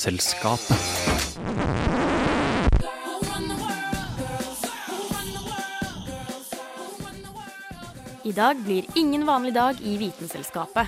Vitenselskapet. 0.00 0.76
I 8.24 8.32
dag 8.32 8.56
blir 8.56 8.84
ingen 8.94 9.26
vanlig 9.26 9.54
dag 9.54 9.76
i 9.82 9.96
Vitenselskapet. 9.96 10.86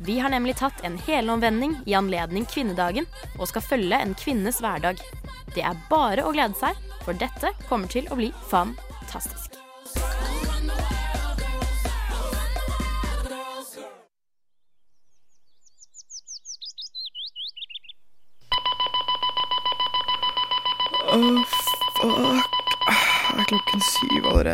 Vi 0.00 0.18
har 0.18 0.28
nemlig 0.28 0.56
tatt 0.56 0.80
en 0.84 0.96
helomvending 0.98 1.76
i 1.84 1.94
anledning 1.94 2.48
kvinnedagen 2.48 3.04
og 3.38 3.50
skal 3.52 3.68
følge 3.68 4.00
en 4.00 4.16
kvinnes 4.16 4.64
hverdag. 4.64 5.04
Det 5.52 5.60
er 5.60 5.84
bare 5.90 6.24
å 6.24 6.32
glede 6.32 6.56
seg, 6.56 6.78
for 7.04 7.12
dette 7.12 7.52
kommer 7.68 7.92
til 7.92 8.08
å 8.08 8.16
bli 8.16 8.32
fantastisk. 8.48 9.51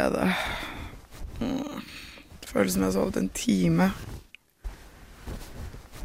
Allerede. 0.09 0.35
Mm. 1.41 1.83
Det 2.41 2.49
føles 2.49 2.73
som 2.73 2.83
jeg 2.83 2.87
har 2.87 2.93
sovet 2.93 3.17
en 3.17 3.29
time. 3.29 3.93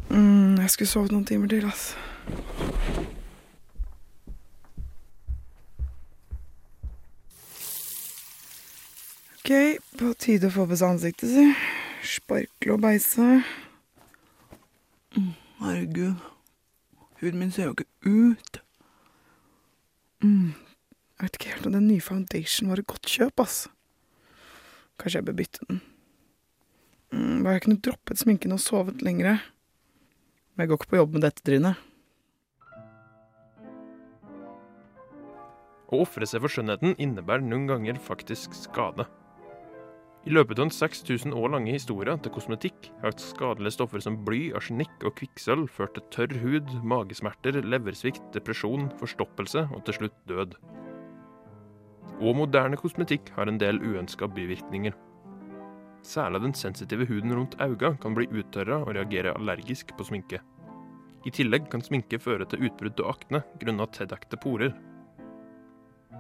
Mm, 0.09 0.57
jeg 0.59 0.69
skulle 0.69 0.87
sovet 0.87 1.11
noen 1.11 1.25
timer 1.25 1.47
til, 1.47 1.65
altså. 1.65 1.95
Ok, 9.43 9.51
på 9.99 10.13
tide 10.19 10.47
å 10.47 10.53
få 10.53 10.67
på 10.69 10.77
seg 10.79 10.93
ansiktet, 10.93 11.31
si. 11.33 11.47
Sparkle 12.03 12.75
og 12.75 12.83
beise. 12.83 13.43
Mm, 15.15 15.33
herregud. 15.59 16.29
Huden 17.19 17.39
min 17.39 17.51
ser 17.51 17.69
jo 17.69 17.75
ikke 17.75 17.89
ut. 18.05 18.61
Mm. 20.23 20.53
Jeg 21.19 21.25
vet 21.25 21.37
ikke 21.39 21.55
helt 21.55 21.67
om 21.67 21.75
den 21.75 21.87
nye 21.87 22.03
foundation 22.03 22.69
var 22.71 22.79
et 22.79 22.87
godt 22.87 23.07
kjøp, 23.07 23.43
ass. 23.43 23.67
Kanskje 24.99 25.19
jeg 25.19 25.27
bør 25.29 25.39
bytte 25.39 25.65
den. 25.69 25.81
Mm, 27.13 27.45
jeg 27.45 27.63
kunne 27.65 27.81
droppet 27.85 28.21
sminken 28.21 28.55
og 28.55 28.61
sovet 28.61 29.01
lengre. 29.05 29.39
Men 30.53 30.63
jeg 30.63 30.71
går 30.71 30.81
ikke 30.81 30.91
på 30.93 31.01
jobb 31.01 31.17
med 31.17 31.25
dette 31.25 31.45
trynet. 31.45 31.89
Å 35.93 35.99
ofre 36.01 36.25
seg 36.25 36.41
for 36.41 36.49
skjønnheten 36.49 36.95
innebærer 36.97 37.45
noen 37.45 37.67
ganger 37.69 37.99
faktisk 38.01 38.55
skade. 38.57 39.05
I 40.23 40.31
løpet 40.31 40.55
av 40.55 40.69
den 40.69 40.71
6000 40.71 41.33
år 41.35 41.51
lange 41.51 41.73
historien 41.75 42.21
til 42.23 42.31
kosmetikk 42.31 42.87
har 43.01 43.13
skadelige 43.19 43.75
stoffer 43.75 44.01
som 44.01 44.21
bly, 44.25 44.53
arsenikk 44.55 45.03
og 45.03 45.17
kvikksølv 45.19 45.67
ført 45.67 45.97
til 45.97 46.05
tørr 46.15 46.37
hud, 46.39 46.71
magesmerter, 46.87 47.59
leversvikt, 47.59 48.23
depresjon, 48.33 48.87
forstoppelse 49.01 49.67
og 49.67 49.83
til 49.83 49.99
slutt 49.99 50.17
død. 50.31 50.55
Og 52.21 52.37
moderne 52.37 52.77
kosmetikk 52.79 53.33
har 53.35 53.49
en 53.49 53.59
del 53.59 53.81
uønska 53.81 54.27
bivirkninger. 54.31 54.95
Særlig 56.03 56.41
den 56.43 56.53
sensitive 56.53 57.05
huden 57.07 57.33
rundt 57.35 57.55
øynene 57.61 57.97
kan 58.01 58.15
bli 58.15 58.27
uttørra 58.27 58.81
og 58.83 58.95
reagere 58.95 59.35
allergisk 59.37 59.95
på 59.97 60.03
sminke. 60.03 60.39
I 61.23 61.31
tillegg 61.31 61.69
kan 61.71 61.81
sminke 61.81 62.19
føre 62.19 62.45
til 62.45 62.65
utbrudd 62.67 62.99
og 62.99 63.13
akne 63.15 63.43
grunnet 63.61 63.95
tildekte 63.95 64.39
porer. 64.43 64.73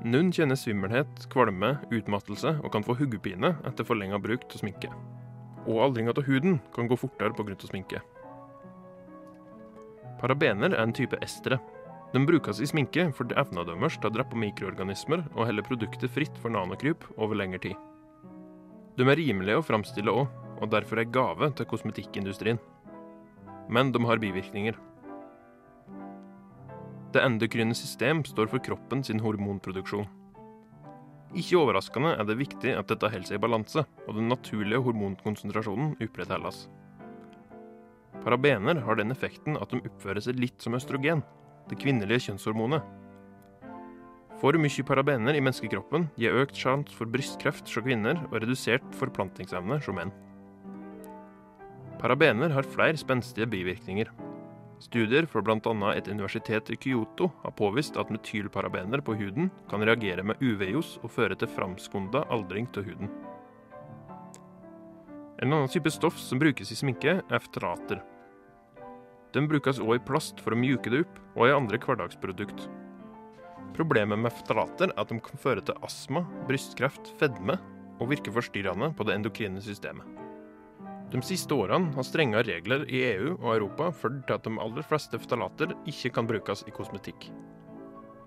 Noen 0.03 0.31
kjenner 0.35 0.57
svimmelhet, 0.59 1.27
kvalme, 1.31 1.75
utmattelse 1.91 2.55
og 2.63 2.71
kan 2.71 2.83
få 2.87 2.95
hodepine 2.97 3.53
etter 3.67 3.87
forlenga 3.87 4.19
bruk 4.23 4.47
av 4.47 4.63
sminke. 4.63 4.89
Og 5.67 5.83
aldringa 5.83 6.15
av 6.15 6.23
huden 6.27 6.59
kan 6.75 6.87
gå 6.87 6.95
fortere 6.99 7.35
pga. 7.35 7.55
sminke. 7.67 8.01
Parabener 10.19 10.71
er 10.71 10.83
en 10.83 10.95
type 10.95 11.19
estere. 11.21 11.59
De 12.13 12.21
brukes 12.25 12.59
i 12.61 12.67
sminke 12.69 13.07
fordi 13.17 13.33
evna 13.41 13.63
deres 13.65 13.97
til 13.97 14.11
å 14.11 14.13
drepe 14.13 14.37
mikroorganismer 14.37 15.23
og 15.33 15.47
holde 15.47 15.65
produktet 15.65 16.13
fritt 16.13 16.35
for 16.37 16.53
nanokryp 16.53 17.07
over 17.17 17.39
lengre 17.39 17.61
tid. 17.63 17.77
De 18.93 19.07
er 19.09 19.17
rimelige 19.17 19.57
å 19.57 19.65
framstille 19.65 20.13
òg, 20.13 20.27
og 20.61 20.69
derfor 20.69 21.01
er 21.01 21.09
gave 21.09 21.49
til 21.57 21.65
kosmetikkindustrien. 21.65 22.59
Men 23.73 23.89
de 23.95 24.03
har 24.05 24.21
bivirkninger. 24.21 24.77
Det 27.13 27.21
endokryne 27.21 27.73
system 27.77 28.21
står 28.25 28.51
for 28.51 28.61
kroppen 28.61 29.01
sin 29.05 29.21
hormonproduksjon. 29.21 30.05
Ikke 31.33 31.57
overraskende 31.57 32.13
er 32.13 32.25
det 32.29 32.37
viktig 32.37 32.75
at 32.77 32.93
dette 32.93 33.09
holder 33.09 33.31
seg 33.31 33.39
i 33.39 33.41
balanse, 33.41 33.83
og 34.05 34.17
den 34.19 34.29
naturlige 34.29 34.85
hormonkonsentrasjonen 34.85 35.95
opprettholdes. 35.97 36.67
Parabener 38.21 38.83
har 38.85 39.01
den 39.01 39.13
effekten 39.13 39.57
at 39.57 39.73
de 39.73 39.81
oppfører 39.81 40.21
seg 40.21 40.37
litt 40.37 40.61
som 40.61 40.77
østrogen, 40.77 41.25
det 41.69 41.79
kvinnelige 41.81 42.27
kjønnshormonet. 42.27 42.83
For 44.43 44.59
mye 44.59 44.83
parabener 44.83 45.37
i 45.37 45.41
menneskekroppen 45.43 46.09
gir 46.19 46.35
økt 46.41 46.57
sjanse 46.59 46.95
for 46.97 47.07
brystkreft 47.07 47.69
hos 47.69 47.85
kvinner 47.85 48.19
og 48.27 48.41
redusert 48.41 48.85
forplantingsevne 48.99 49.79
hos 49.79 49.87
menn. 49.95 50.11
Parabener 52.01 52.51
har 52.51 52.67
flere 52.67 52.99
spenstige 52.99 53.47
bivirkninger. 53.47 54.09
Studier 54.83 55.23
fra 55.31 55.39
bl.a. 55.39 55.93
et 55.95 56.09
universitet 56.11 56.73
i 56.73 56.75
Kyoto 56.75 57.29
har 57.45 57.55
påvist 57.55 57.95
at 57.95 58.11
metylparabener 58.11 58.99
på 58.99 59.15
huden 59.15 59.47
kan 59.71 59.85
reagere 59.87 60.25
med 60.27 60.43
UV-ljos 60.43 60.97
og 61.03 61.13
føre 61.15 61.37
til 61.39 61.47
framskunda 61.47 62.25
aldring 62.27 62.67
av 62.75 62.83
huden. 62.83 63.13
En 65.39 65.53
annen 65.53 65.71
type 65.71 65.91
stoff 65.91 66.19
som 66.19 66.39
brukes 66.43 66.71
i 66.71 66.75
sminke, 66.75 67.21
er 67.23 67.43
ftalater. 67.47 68.03
De 69.33 69.41
brukes 69.49 69.81
òg 69.81 69.97
i 69.97 70.05
plast 70.05 70.41
for 70.43 70.53
å 70.53 70.59
mjuke 70.59 70.91
det 70.93 71.03
opp, 71.03 71.19
og 71.33 71.47
i 71.47 71.53
andre 71.55 71.79
hverdagsprodukt. 71.81 72.67
Problemet 73.73 74.21
med 74.21 74.33
ftalater 74.43 74.91
er 74.91 74.99
at 75.01 75.09
de 75.09 75.17
kan 75.25 75.41
føre 75.41 75.63
til 75.65 75.79
astma, 75.85 76.21
brystkreft, 76.45 77.09
fedme 77.17 77.57
og 77.97 78.11
virke 78.11 78.33
forstyrrende 78.33 78.91
på 78.93 79.07
det 79.07 79.15
endokrine 79.17 79.63
systemet. 79.65 80.05
De 81.13 81.21
siste 81.25 81.53
årene 81.53 81.93
har 81.93 82.05
strenge 82.05 82.41
regler 82.45 82.85
i 82.89 83.03
EU 83.11 83.33
og 83.35 83.49
Europa 83.55 83.89
ført 83.93 84.23
til 84.25 84.37
at 84.37 84.45
de 84.47 84.53
aller 84.61 84.85
fleste 84.85 85.19
ftalater 85.21 85.73
ikke 85.89 86.09
kan 86.15 86.29
brukes 86.29 86.63
i 86.69 86.73
kosmetikk. 86.73 87.27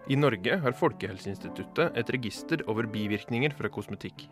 I 0.06 0.19
Norge 0.19 0.59
har 0.62 0.77
Folkehelseinstituttet 0.78 1.99
et 1.99 2.12
register 2.15 2.62
over 2.71 2.87
bivirkninger 2.87 3.55
fra 3.59 3.71
kosmetikk. 3.75 4.28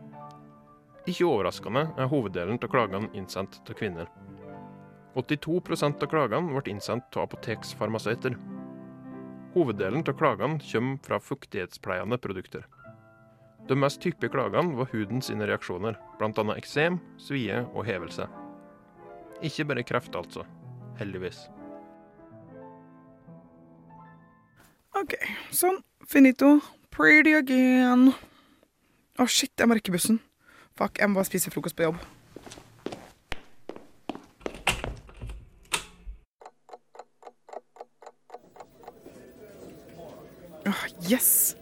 Ikke 1.10 1.26
overraskende 1.26 1.88
er 1.98 2.10
hoveddelen 2.10 2.60
av 2.62 2.70
klagene 2.70 3.10
innsendt 3.18 3.58
til 3.66 3.78
kvinner. 3.78 4.06
82% 5.14 6.02
av 6.02 6.10
klagene 6.10 6.54
ble 6.54 6.72
innsendt 6.74 7.16
av 7.16 7.28
apoteksfarmasøyter. 7.28 8.36
Hoveddelen 9.54 10.02
av 10.02 10.16
klagene 10.18 10.58
kommer 10.66 11.02
fra 11.06 11.20
fuktighetspleiende 11.22 12.18
produkter. 12.18 12.66
De 13.68 13.76
mest 13.78 14.02
hyppige 14.04 14.34
klagene 14.34 14.76
var 14.76 14.90
huden 14.92 15.22
sine 15.24 15.46
reaksjoner, 15.48 15.96
bl.a. 16.18 16.44
eksem, 16.58 16.98
svie 17.16 17.62
og 17.72 17.86
hevelse. 17.88 18.26
Ikke 19.44 19.64
bare 19.70 19.86
kreft, 19.86 20.16
altså. 20.18 20.44
Heldigvis. 20.98 21.46
Ok, 24.94 25.16
sånn. 25.50 25.80
Finito. 26.06 26.58
Pretty 26.94 27.32
again. 27.34 28.12
Å, 29.18 29.26
shit, 29.26 29.50
jeg 29.58 29.66
må 29.66 29.78
rekke 29.78 29.94
bussen. 29.94 30.20
Fuck, 30.78 31.00
jeg 31.00 31.10
må 31.10 31.18
bare 31.18 31.26
spise 31.26 31.50
frokost 31.54 31.78
på 31.78 31.88
jobb. 31.88 31.98
Åh, 40.64 40.84
yes! 41.10 41.54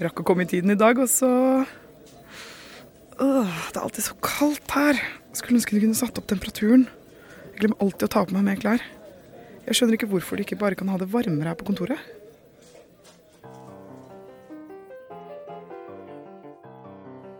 Rakk 0.00 0.20
å 0.20 0.26
komme 0.28 0.44
i 0.44 0.50
tiden 0.50 0.74
i 0.74 0.78
dag, 0.78 0.98
og 1.00 1.08
så 1.08 1.30
Åh, 3.16 3.54
Det 3.72 3.78
er 3.78 3.84
alltid 3.84 4.04
så 4.04 4.16
kaldt 4.20 4.74
her. 4.76 4.98
Skulle 5.32 5.56
ønske 5.56 5.72
de 5.72 5.80
kunne 5.86 5.96
satt 5.96 6.18
opp 6.20 6.26
temperaturen. 6.28 6.84
Jeg 7.54 7.62
glemmer 7.62 7.80
alltid 7.80 8.04
å 8.04 8.12
ta 8.12 8.24
på 8.28 8.36
meg 8.36 8.44
mer 8.44 8.60
klær. 8.60 8.82
Jeg 9.64 9.78
skjønner 9.78 9.96
ikke 9.96 10.10
hvorfor 10.10 10.36
de 10.36 10.44
ikke 10.44 10.58
bare 10.60 10.76
kan 10.76 10.90
ha 10.92 10.98
det 11.00 11.08
varmere 11.08 11.48
her 11.48 11.56
på 11.58 11.64
kontoret. 11.66 11.96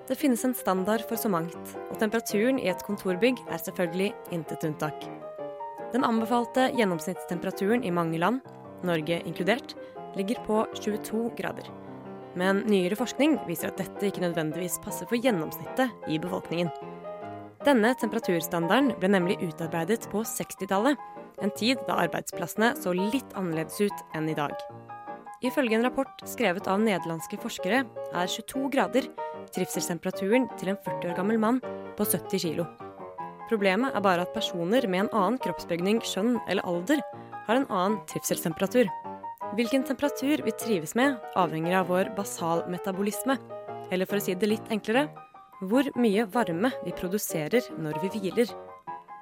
Det 0.07 0.17
finnes 0.17 0.43
en 0.47 0.55
standard 0.55 1.03
for 1.09 1.19
så 1.21 1.29
mangt, 1.29 1.77
og 1.91 1.99
temperaturen 2.01 2.61
i 2.63 2.71
et 2.71 2.83
kontorbygg 2.87 3.41
er 3.51 3.61
selvfølgelig 3.61 4.13
intet 4.33 4.65
unntak. 4.65 5.03
Den 5.93 6.07
anbefalte 6.07 6.71
gjennomsnittstemperaturen 6.79 7.85
i 7.85 7.93
mange 7.95 8.21
land, 8.23 8.41
Norge 8.87 9.19
inkludert, 9.27 9.75
ligger 10.17 10.41
på 10.47 10.63
22 10.81 11.31
grader. 11.39 11.69
Men 12.37 12.63
nyere 12.69 12.99
forskning 12.99 13.39
viser 13.49 13.73
at 13.73 13.81
dette 13.81 14.09
ikke 14.09 14.25
nødvendigvis 14.25 14.81
passer 14.85 15.09
for 15.09 15.21
gjennomsnittet 15.21 16.11
i 16.13 16.19
befolkningen. 16.21 16.73
Denne 17.65 17.95
temperaturstandarden 17.99 18.93
ble 19.01 19.11
nemlig 19.11 19.39
utarbeidet 19.43 20.07
på 20.13 20.23
60-tallet, 20.29 20.99
en 21.43 21.53
tid 21.57 21.81
da 21.89 21.99
arbeidsplassene 22.07 22.75
så 22.81 22.93
litt 22.97 23.33
annerledes 23.37 23.81
ut 23.89 24.05
enn 24.17 24.29
i 24.31 24.37
dag. 24.37 24.55
Ifølge 25.45 25.77
en 25.77 25.85
rapport 25.85 26.23
skrevet 26.29 26.69
av 26.71 26.81
nederlandske 26.81 27.39
forskere 27.43 27.83
er 27.85 28.31
22 28.31 28.71
grader 28.73 29.09
trivselstemperaturen 29.55 30.49
til 30.61 30.73
en 30.73 30.81
40 30.85 31.11
år 31.11 31.19
gammel 31.19 31.41
mann 31.41 31.61
på 31.97 32.07
70 32.07 32.43
kilo. 32.43 32.67
Problemet 33.51 33.95
er 33.95 34.03
bare 34.03 34.25
at 34.27 34.35
personer 34.35 34.89
med 34.91 35.05
en 35.05 35.13
annen 35.15 35.41
kroppsbygning, 35.43 36.01
skjønn 36.03 36.39
eller 36.49 36.67
alder 36.67 37.03
har 37.47 37.61
en 37.61 37.69
annen 37.71 38.01
trivselstemperatur. 38.11 38.91
Hvilken 39.57 39.87
temperatur 39.89 40.43
vi 40.45 40.53
trives 40.53 40.91
med, 40.95 41.15
avhenger 41.33 41.79
av 41.79 41.87
vår 41.89 42.11
basalmetabolisme. 42.17 43.39
Eller 43.89 44.05
for 44.05 44.19
å 44.19 44.21
si 44.21 44.35
det 44.37 44.51
litt 44.51 44.67
enklere 44.75 45.07
hvor 45.63 45.89
mye 45.97 46.27
varme 46.29 46.69
vi 46.83 46.93
produserer 46.93 47.65
når 47.81 47.97
vi 48.03 48.11
hviler. 48.13 48.53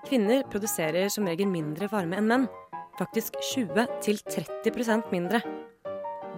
Kvinner 0.08 0.42
produserer 0.50 1.06
som 1.12 1.28
regel 1.30 1.46
mindre 1.52 1.86
varme 1.92 2.18
enn 2.18 2.26
menn. 2.32 2.48
Faktisk 2.98 3.38
20-30% 3.52 5.14
mindre. 5.14 5.38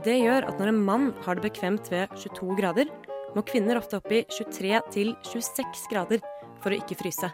Det 0.05 0.19
gjør 0.21 0.51
at 0.51 0.61
når 0.61 0.75
en 0.75 0.85
mann 0.91 1.09
har 1.25 1.41
det 1.41 1.47
bekvemt 1.49 1.89
ved 1.89 2.13
22 2.21 2.53
grader, 2.61 2.93
må 3.33 3.49
kvinner 3.49 3.81
ofte 3.81 3.97
opp 3.97 4.13
i 4.13 4.27
23-26 4.29 5.89
grader 5.89 6.21
for 6.61 6.69
å 6.69 6.85
ikke 6.85 7.01
fryse. 7.01 7.33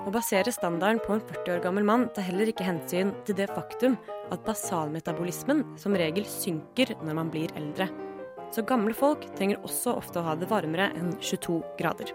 Å 0.00 0.12
basere 0.14 0.52
standarden 0.52 1.00
på 1.04 1.12
en 1.12 1.20
40 1.20 1.52
år 1.52 1.64
gammel 1.64 1.84
mann 1.84 2.06
tar 2.16 2.24
heller 2.24 2.48
ikke 2.48 2.64
hensyn 2.64 3.10
til 3.28 3.36
det 3.36 3.50
faktum 3.52 3.98
at 4.32 4.44
basalmetabolismen 4.46 5.60
som 5.80 5.96
regel 5.98 6.24
synker 6.24 6.94
når 7.04 7.18
man 7.18 7.32
blir 7.32 7.52
eldre. 7.58 7.90
Så 8.50 8.64
gamle 8.66 8.94
folk 8.96 9.26
trenger 9.36 9.60
også 9.66 9.92
ofte 10.00 10.22
å 10.22 10.26
ha 10.26 10.34
det 10.38 10.48
varmere 10.50 10.88
enn 10.96 11.12
22 11.20 11.60
grader. 11.78 12.14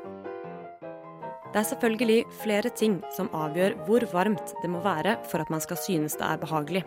Det 1.54 1.62
er 1.62 1.68
selvfølgelig 1.70 2.18
flere 2.42 2.72
ting 2.76 2.98
som 3.16 3.30
avgjør 3.38 3.78
hvor 3.86 4.04
varmt 4.12 4.56
det 4.64 4.72
må 4.74 4.82
være 4.84 5.16
for 5.30 5.44
at 5.44 5.52
man 5.54 5.62
skal 5.64 5.80
synes 5.80 6.18
det 6.20 6.26
er 6.28 6.42
behagelig. 6.42 6.82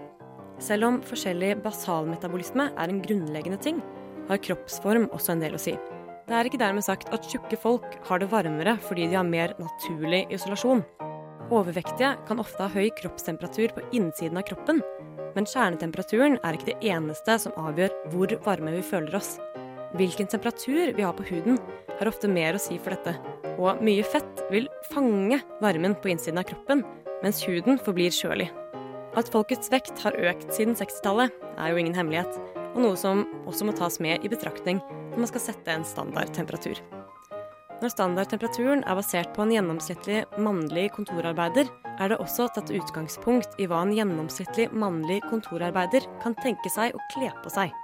Selv 0.60 0.90
om 0.90 0.98
forskjellig 1.06 1.54
basalmetabolisme 1.62 2.72
er 2.74 2.90
en 2.90 3.00
grunnleggende 3.04 3.60
ting, 3.62 3.78
har 4.28 4.42
kroppsform 4.44 5.06
også 5.14 5.36
en 5.36 5.46
del 5.46 5.56
å 5.56 5.62
si. 5.62 5.78
Det 6.28 6.36
er 6.36 6.44
ikke 6.44 6.60
dermed 6.60 6.84
sagt 6.84 7.08
at 7.16 7.24
tjukke 7.24 7.56
folk 7.56 7.94
har 8.04 8.20
det 8.20 8.28
varmere 8.28 8.74
fordi 8.84 9.06
de 9.08 9.16
har 9.16 9.24
mer 9.24 9.54
naturlig 9.56 10.26
isolasjon. 10.36 10.82
Overvektige 11.48 12.10
kan 12.28 12.42
ofte 12.42 12.66
ha 12.66 12.68
høy 12.68 12.90
kroppstemperatur 12.98 13.72
på 13.72 13.84
innsiden 13.96 14.36
av 14.36 14.44
kroppen, 14.50 14.82
men 15.32 15.48
kjernetemperaturen 15.48 16.36
er 16.44 16.58
ikke 16.58 16.68
det 16.74 16.90
eneste 16.92 17.38
som 17.40 17.56
avgjør 17.56 17.94
hvor 18.12 18.34
varme 18.44 18.74
vi 18.76 18.84
føler 18.84 19.16
oss. 19.16 19.38
Hvilken 19.96 20.28
temperatur 20.28 20.92
vi 20.98 21.06
har 21.06 21.16
på 21.16 21.24
huden, 21.30 21.56
har 21.96 22.12
ofte 22.12 22.28
mer 22.28 22.58
å 22.58 22.60
si 22.60 22.76
for 22.76 22.92
dette, 22.92 23.16
og 23.56 23.80
mye 23.80 24.04
fett 24.04 24.44
vil 24.52 24.68
fange 24.92 25.40
varmen 25.64 25.96
på 25.96 26.12
innsiden 26.12 26.42
av 26.42 26.50
kroppen, 26.50 26.84
mens 27.24 27.40
huden 27.48 27.80
forblir 27.80 28.12
kjølig. 28.12 28.50
At 29.16 29.32
folkets 29.32 29.72
vekt 29.72 30.04
har 30.04 30.20
økt 30.28 30.52
siden 30.52 30.76
60-tallet, 30.76 31.32
er 31.56 31.72
jo 31.72 31.80
ingen 31.80 31.96
hemmelighet, 31.96 32.36
og 32.74 32.82
noe 32.84 33.00
som 33.00 33.24
også 33.48 33.64
må 33.64 33.72
tas 33.80 33.96
med 34.04 34.20
i 34.20 34.30
betraktning 34.30 34.84
når 35.18 35.24
man 35.26 35.30
skal 35.32 35.42
sette 35.48 35.74
en 35.74 35.84
standardtemperatur. 35.86 36.78
Når 37.82 37.90
standardtemperaturen 37.90 38.84
er 38.86 38.98
basert 38.98 39.32
på 39.34 39.42
en 39.42 39.52
gjennomsnittlig 39.54 40.20
mannlig 40.42 40.88
kontorarbeider, 40.94 41.66
er 41.98 42.12
det 42.12 42.18
også 42.22 42.46
tatt 42.54 42.70
utgangspunkt 42.74 43.58
i 43.58 43.66
hva 43.70 43.80
en 43.82 43.94
gjennomsnittlig 43.94 44.68
mannlig 44.70 45.20
kontorarbeider 45.26 46.06
kan 46.22 46.38
tenke 46.38 46.70
seg 46.70 46.94
å 46.94 47.02
kle 47.14 47.32
på 47.42 47.50
seg. 47.54 47.74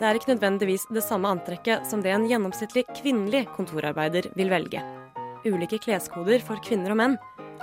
Det 0.00 0.08
er 0.08 0.16
ikke 0.16 0.32
nødvendigvis 0.32 0.86
det 0.88 1.04
samme 1.04 1.28
antrekket 1.28 1.84
som 1.88 2.00
det 2.04 2.14
en 2.16 2.24
gjennomsnittlig 2.28 2.86
kvinnelig 2.96 3.46
kontorarbeider 3.56 4.30
vil 4.36 4.52
velge. 4.52 4.80
Ulike 5.44 5.80
kleskoder 5.84 6.40
for 6.44 6.60
kvinner 6.64 6.96
og 6.96 7.00
menn, 7.02 7.18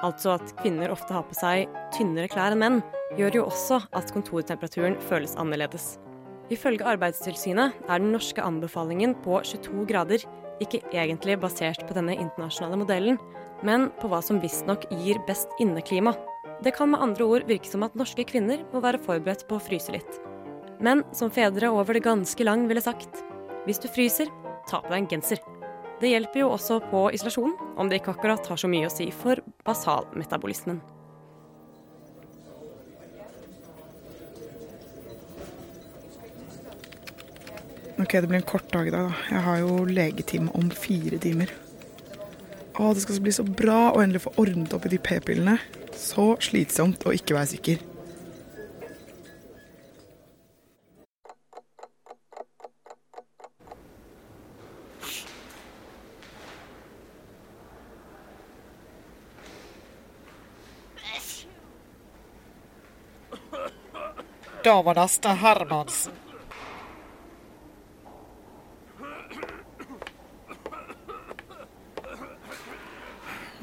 altså 0.06 0.36
at 0.38 0.54
kvinner 0.62 0.94
ofte 0.94 1.18
har 1.18 1.26
på 1.26 1.38
seg 1.38 1.66
tynnere 1.98 2.30
klær 2.30 2.54
enn 2.54 2.62
menn, 2.62 2.84
gjør 3.18 3.42
jo 3.42 3.48
også 3.50 3.82
at 3.98 4.14
kontortemperaturen 4.14 5.00
føles 5.10 5.34
annerledes. 5.42 5.96
Ifølge 6.54 6.86
Arbeidstilsynet 6.88 7.76
er 7.90 8.00
den 8.00 8.14
norske 8.14 8.44
anbefalingen 8.44 9.18
på 9.24 9.42
22 9.44 9.84
grader 9.90 10.24
ikke 10.64 10.80
egentlig 10.94 11.36
basert 11.42 11.84
på 11.88 11.96
denne 11.98 12.16
internasjonale 12.16 12.80
modellen, 12.80 13.20
men 13.68 13.90
på 14.00 14.10
hva 14.12 14.22
som 14.24 14.40
visstnok 14.42 14.88
gir 15.02 15.20
best 15.28 15.52
inneklima. 15.62 16.16
Det 16.64 16.74
kan 16.78 16.90
med 16.94 17.04
andre 17.04 17.28
ord 17.28 17.46
virke 17.50 17.70
som 17.70 17.84
at 17.86 17.98
norske 18.00 18.26
kvinner 18.30 18.64
må 18.72 18.82
være 18.82 19.02
forberedt 19.04 19.46
på 19.50 19.58
å 19.58 19.64
fryse 19.64 19.94
litt. 19.94 20.20
Men 20.82 21.04
som 21.14 21.34
fedre 21.34 21.70
over 21.74 21.98
det 21.98 22.06
ganske 22.06 22.46
lang 22.46 22.66
ville 22.70 22.84
sagt, 22.86 23.22
hvis 23.66 23.82
du 23.84 23.90
fryser, 23.92 24.32
ta 24.70 24.82
på 24.82 24.94
deg 24.94 25.04
en 25.04 25.12
genser. 25.18 25.42
Det 26.02 26.12
hjelper 26.12 26.44
jo 26.44 26.52
også 26.54 26.80
på 26.92 27.08
isolasjon, 27.18 27.56
om 27.78 27.90
det 27.90 28.02
ikke 28.02 28.14
akkurat 28.16 28.48
har 28.48 28.60
så 28.62 28.70
mye 28.70 28.90
å 28.90 28.94
si 28.94 29.10
for 29.12 29.42
basalmetabolismen. 29.66 30.80
Ok, 38.00 38.12
det 38.12 38.28
blir 38.28 38.38
en 38.38 38.44
kort 38.44 38.72
dag 38.72 38.88
i 38.88 38.92
dag, 38.92 39.10
da. 39.10 39.14
Jeg 39.32 39.42
har 39.42 39.58
jo 39.58 39.78
legetime 39.90 40.52
om 40.54 40.68
fire 40.70 41.18
timer. 41.18 41.50
Å, 42.78 42.92
det 42.94 43.02
skal 43.02 43.18
bli 43.26 43.32
så 43.34 43.42
bra 43.42 43.88
å 43.90 44.04
endelig 44.04 44.22
få 44.28 44.36
ordnet 44.38 44.76
opp 44.78 44.86
i 44.86 44.92
de 44.94 45.00
p-pillene. 45.02 45.56
Så 45.98 46.36
slitsomt 46.46 47.08
å 47.10 47.16
ikke 47.18 47.34
være 47.34 47.56
sikker. 47.56 47.82
Da 64.62 64.78
var 64.86 65.02
neste 65.02 65.34
Hermansen. 65.42 66.27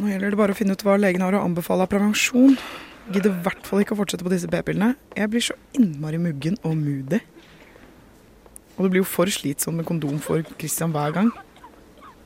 Nå 0.05 0.11
gjelder 0.13 0.35
det 0.35 0.37
bare 0.37 0.53
å 0.53 0.57
finne 0.59 0.75
ut 0.77 0.83
hva 0.85 0.99
legen 1.01 1.23
har 1.25 1.33
å 1.33 1.47
anbefale 1.47 1.87
av 1.87 1.89
prevensjon. 1.89 2.59
Gidder 3.09 3.31
i 3.31 3.39
hvert 3.47 3.65
fall 3.65 3.81
ikke 3.81 3.95
å 3.95 3.99
fortsette 4.03 4.27
på 4.27 4.33
disse 4.35 4.51
p-pillene. 4.53 4.99
Jeg 5.17 5.31
blir 5.33 5.45
så 5.47 5.57
innmari 5.81 6.19
muggen 6.21 6.59
og 6.61 6.75
moody. 6.77 7.23
Og 8.77 8.83
det 8.85 8.91
blir 8.93 9.01
jo 9.01 9.09
for 9.09 9.33
slitsomt 9.33 9.81
med 9.81 9.89
kondom 9.89 10.21
for 10.21 10.45
Christian 10.61 10.93
hver 10.93 11.17
gang. 11.17 11.33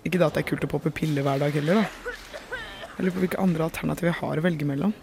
Ikke 0.02 0.18
da 0.18 0.26
at 0.26 0.34
det 0.34 0.42
er 0.42 0.48
kult 0.50 0.66
å 0.66 0.72
poppe 0.74 0.90
piller 0.90 1.22
hver 1.22 1.38
dag 1.38 1.54
heller, 1.54 1.84
da. 1.84 2.18
Jeg 2.96 3.06
lurer 3.06 3.14
på 3.14 3.24
hvilke 3.28 3.42
andre 3.46 3.68
alternativer 3.70 4.10
jeg 4.10 4.20
har 4.24 4.42
å 4.42 4.46
velge 4.48 4.66
mellom. 4.74 4.98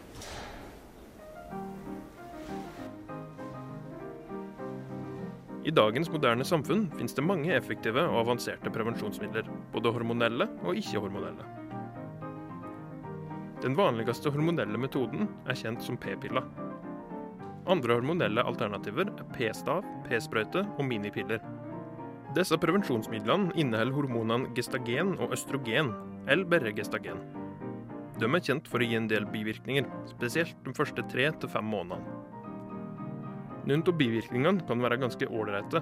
I 5.63 5.79
dagens 5.79 6.11
moderne 6.11 6.43
samfunn 6.43 6.89
finnes 6.99 7.15
det 7.15 7.23
mange 7.23 7.55
effektive 7.55 8.03
og 8.11 8.25
avanserte 8.25 8.67
prevensjonsmidler, 8.75 9.47
både 9.71 9.95
hormonelle 9.95 10.51
og 10.65 10.75
ikke-hormonelle. 10.83 11.64
Den 13.63 13.75
vanligste 13.77 14.31
hormonelle 14.33 14.79
metoden 14.79 15.29
er 15.47 15.55
kjent 15.55 15.83
som 15.83 15.97
p-pilla. 15.97 16.43
Andre 17.71 17.95
hormonelle 17.97 18.43
alternativer 18.45 19.07
er 19.09 19.29
p-stav, 19.33 19.85
p-sprøyte 20.05 20.65
og 20.75 20.83
minipiller. 20.85 21.39
Disse 22.35 22.57
prevensjonsmidlene 22.59 23.55
inneholder 23.55 23.95
hormonene 23.95 24.51
gestagen 24.57 25.15
og 25.23 25.31
østrogen, 25.33 25.93
eller 26.27 26.49
bare 26.51 26.75
gestagen. 26.75 27.23
De 28.19 28.27
er 28.27 28.43
kjent 28.43 28.67
for 28.71 28.83
å 28.83 28.87
gi 28.87 28.99
en 28.99 29.09
del 29.11 29.25
bivirkninger, 29.31 29.87
spesielt 30.11 30.55
de 30.67 30.75
første 30.75 31.03
tre 31.11 31.31
til 31.39 31.51
fem 31.51 31.65
månedene. 31.71 32.21
Noen 33.65 33.81
av 33.81 33.95
bivirkningene 33.97 34.67
kan 34.67 34.83
være 34.83 34.99
ganske 35.01 35.25
ålreite. 35.25 35.81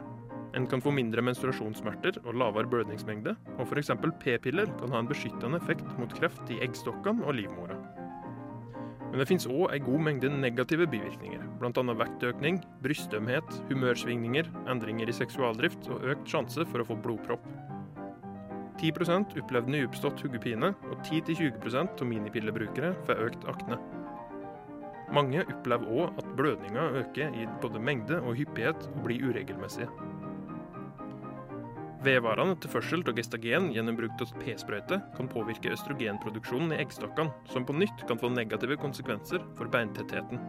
En 0.53 0.67
kan 0.69 0.81
få 0.86 0.91
mindre 0.93 1.24
menstruasjonssmerter 1.25 2.19
og 2.24 2.38
lavere 2.38 2.69
blødningsmengde, 2.69 3.33
og 3.57 3.65
f.eks. 3.65 3.89
p-piller 4.22 4.69
kan 4.79 4.93
ha 4.93 5.01
en 5.01 5.10
beskyttende 5.10 5.57
effekt 5.57 5.88
mot 5.98 6.13
kreft 6.13 6.51
i 6.53 6.60
eggstokkene 6.62 7.25
og 7.25 7.39
livmora. 7.39 7.79
Men 9.10 9.22
det 9.22 9.27
finnes 9.29 9.45
òg 9.50 9.74
en 9.74 9.86
god 9.86 10.05
mengde 10.07 10.29
negative 10.29 10.88
bivirkninger, 10.89 11.41
bl.a. 11.62 11.83
vektøkning, 12.00 12.62
brystømhet, 12.86 13.50
humørsvingninger, 13.69 14.50
endringer 14.69 15.10
i 15.10 15.13
seksualdrift 15.13 15.89
og 15.93 16.05
økt 16.13 16.29
sjanse 16.29 16.65
for 16.69 16.81
å 16.81 16.88
få 16.88 16.98
blodpropp. 17.01 17.45
10% 18.81 19.38
opplevde 19.41 19.74
nyoppstått 19.74 20.22
hodepine, 20.25 20.74
og 20.89 21.05
10-20% 21.05 22.01
av 22.01 22.10
minipillebrukere 22.10 22.95
får 23.05 23.22
økt 23.29 23.45
akne. 23.53 23.77
Mange 25.13 25.45
opplever 25.45 25.93
òg 25.93 26.17
at 26.17 26.33
blødninga 26.38 26.89
øker 27.03 27.38
i 27.38 27.45
både 27.62 27.81
mengde 27.81 28.17
og 28.22 28.33
hyppighet 28.39 28.89
og 28.95 29.03
blir 29.05 29.29
uregelmessige. 29.29 29.89
Vedvarende 32.03 32.57
tilførsel 32.60 33.00
av 33.07 33.15
gestagen 33.15 33.69
gjennom 33.72 33.95
bruk 33.95 34.19
av 34.25 34.31
p-sprøyte 34.41 34.98
kan 35.15 35.29
påvirke 35.31 35.72
østrogenproduksjonen 35.72 36.74
i 36.75 36.81
eggstokkene, 36.83 37.31
som 37.48 37.63
på 37.63 37.75
nytt 37.77 38.03
kan 38.10 38.19
få 38.19 38.27
negative 38.33 38.75
konsekvenser 38.81 39.45
for 39.55 39.72
beintettheten. 39.72 40.41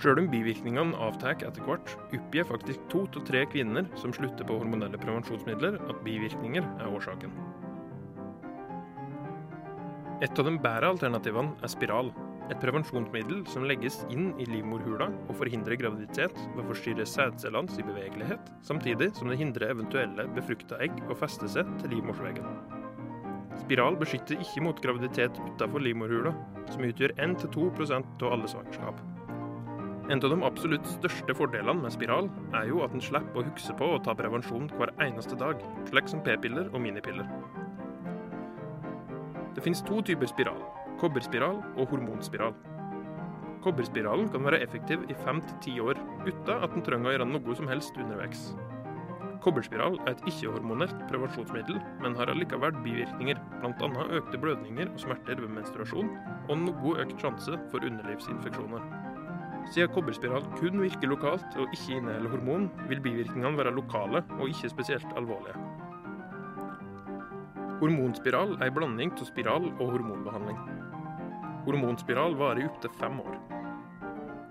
Sjøl 0.00 0.22
om 0.22 0.30
bivirkningene 0.30 0.94
avtar 1.08 1.42
etter 1.42 1.66
hvert, 1.66 1.90
oppgir 2.14 2.46
faktisk 2.46 2.86
to 2.92 3.02
til 3.10 3.26
tre 3.26 3.42
kvinner 3.50 3.90
som 3.98 4.14
slutter 4.14 4.46
på 4.46 4.60
hormonelle 4.62 5.00
prevensjonsmidler, 5.02 5.80
at 5.90 6.04
bivirkninger 6.06 6.70
er 6.78 6.94
årsaken. 6.94 7.34
Et 10.22 10.38
av 10.38 10.46
de 10.46 10.54
bedre 10.54 10.94
alternativene 10.94 11.58
er 11.58 11.74
spiral. 11.74 12.14
Et 12.50 12.58
prevensjonsmiddel 12.58 13.44
som 13.46 13.62
legges 13.68 14.00
inn 14.10 14.32
i 14.42 14.46
livmorhula 14.50 15.06
og 15.28 15.36
forhindrer 15.38 15.78
graviditet 15.78 16.34
ved 16.56 16.64
å 16.64 16.66
forstyrre 16.72 17.06
sædcellenes 17.06 17.78
bevegelighet, 17.78 18.50
samtidig 18.66 19.12
som 19.14 19.30
det 19.30 19.38
hindrer 19.38 19.70
eventuelle 19.70 20.26
befrukta 20.34 20.80
egg 20.82 20.98
å 21.06 21.16
feste 21.18 21.46
seg 21.52 21.70
til 21.78 21.94
livmorsveggen. 21.94 22.48
Spiral 23.62 23.94
beskytter 24.00 24.42
ikke 24.42 24.64
mot 24.66 24.82
graviditet 24.82 25.38
utenfor 25.38 25.84
livmorhula, 25.84 26.34
som 26.72 26.82
utgjør 26.88 27.14
1-2% 27.22 28.26
av 28.26 28.34
alle 28.34 28.50
svangerskap. 28.50 28.98
En 30.10 30.18
av 30.18 30.32
de 30.32 30.40
absolutt 30.42 30.88
største 30.90 31.34
fordelene 31.38 31.84
med 31.84 31.94
spiral 31.94 32.26
er 32.58 32.66
jo 32.66 32.80
at 32.82 32.94
en 32.96 33.04
slipper 33.04 33.44
å 33.44 33.46
huske 33.46 33.76
på 33.78 33.92
å 33.94 34.00
ta 34.02 34.16
prevensjon 34.18 34.66
hver 34.74 34.90
eneste 35.06 35.38
dag, 35.38 35.62
slik 35.86 36.10
som 36.10 36.24
p-piller 36.26 36.66
og 36.72 36.82
minipiller. 36.82 37.30
Det 39.54 39.62
finnes 39.62 39.84
to 39.86 40.00
typer 40.02 40.26
spiral, 40.30 40.58
kobberspiral 41.00 41.62
og 41.80 41.88
hormonspiral. 41.88 42.52
Kobberspiralen 43.64 44.28
kan 44.32 44.44
være 44.44 44.60
effektiv 44.64 45.04
i 45.08 45.16
fem 45.24 45.40
til 45.44 45.56
ti 45.64 45.72
år 45.80 46.00
uten 46.26 46.50
at 46.64 46.74
en 46.76 46.84
trenger 46.84 47.10
å 47.10 47.14
gjøre 47.14 47.28
noe 47.28 47.56
som 47.56 47.68
helst 47.68 47.96
underveis. 48.00 48.50
Kobberspiral 49.40 49.96
er 50.04 50.12
et 50.12 50.26
ikke-hormonelt 50.28 50.96
prevensjonsmiddel, 51.08 51.78
men 52.02 52.16
har 52.18 52.28
allikevel 52.28 52.76
bivirkninger, 52.84 53.38
bl.a. 53.62 54.06
økte 54.18 54.40
blødninger 54.40 54.90
og 54.92 55.00
smerter 55.00 55.40
ved 55.40 55.54
menstruasjon, 55.56 56.10
og 56.48 56.64
noe 56.66 56.96
økt 57.00 57.16
sjanse 57.24 57.56
for 57.72 57.86
underlivsinfeksjoner. 57.88 58.84
Siden 59.72 59.92
kobberspiral 59.94 60.44
kun 60.58 60.82
virker 60.82 61.08
lokalt 61.08 61.56
og 61.56 61.72
ikke 61.72 61.96
inneholder 61.96 62.34
hormon, 62.34 62.68
vil 62.92 63.00
bivirkningene 63.04 63.56
være 63.56 63.72
lokale 63.76 64.24
og 64.36 64.48
ikke 64.52 64.72
spesielt 64.72 65.16
alvorlige. 65.16 65.56
Hormonspiral 67.80 68.58
er 68.58 68.68
en 68.68 68.76
blanding 68.76 69.16
av 69.16 69.24
spiral 69.24 69.70
og 69.70 69.86
hormonbehandling. 69.94 70.79
Hormonspiral 71.66 72.34
varer 72.40 72.62
i 72.62 72.68
opptil 72.68 72.92
fem 72.96 73.18
år. 73.20 73.34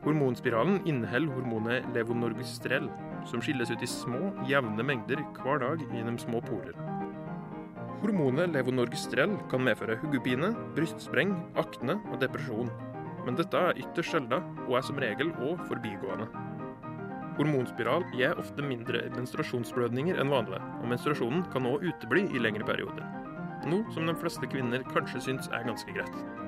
Hormonspiralen 0.04 0.80
inneholder 0.88 1.34
hormonet 1.34 1.88
levonorgestrel, 1.96 2.86
som 3.28 3.42
skilles 3.42 3.72
ut 3.74 3.82
i 3.84 3.90
små, 3.90 4.30
jevne 4.48 4.86
mengder 4.86 5.24
hver 5.40 5.64
dag 5.64 5.82
gjennom 5.90 6.20
små 6.22 6.40
porer. 6.46 6.78
Hormonet 8.00 8.54
levonorgestrel 8.54 9.34
kan 9.52 9.66
medføre 9.66 9.98
hodepine, 10.04 10.54
brystspreng, 10.78 11.34
akne 11.60 11.98
og 12.14 12.22
depresjon. 12.22 12.70
Men 13.26 13.36
dette 13.36 13.58
er 13.58 13.82
ytterst 13.82 14.14
sjelden, 14.14 14.46
og 14.68 14.78
er 14.78 14.86
som 14.88 15.02
regel 15.02 15.34
òg 15.44 15.66
forbigående. 15.68 16.30
Hormonspiral 17.40 18.06
gir 18.14 18.38
ofte 18.40 18.64
mindre 18.64 19.08
menstruasjonsblødninger 19.18 20.20
enn 20.22 20.32
vanlig, 20.32 20.62
og 20.80 20.92
menstruasjonen 20.94 21.42
kan 21.54 21.68
òg 21.68 21.90
utebli 21.90 22.28
i 22.30 22.44
lengre 22.44 22.68
perioder. 22.70 23.04
Noe 23.68 23.84
som 23.96 24.08
de 24.08 24.16
fleste 24.22 24.48
kvinner 24.48 24.86
kanskje 24.94 25.26
syns 25.26 25.52
er 25.52 25.66
ganske 25.68 25.98
greit. 25.98 26.48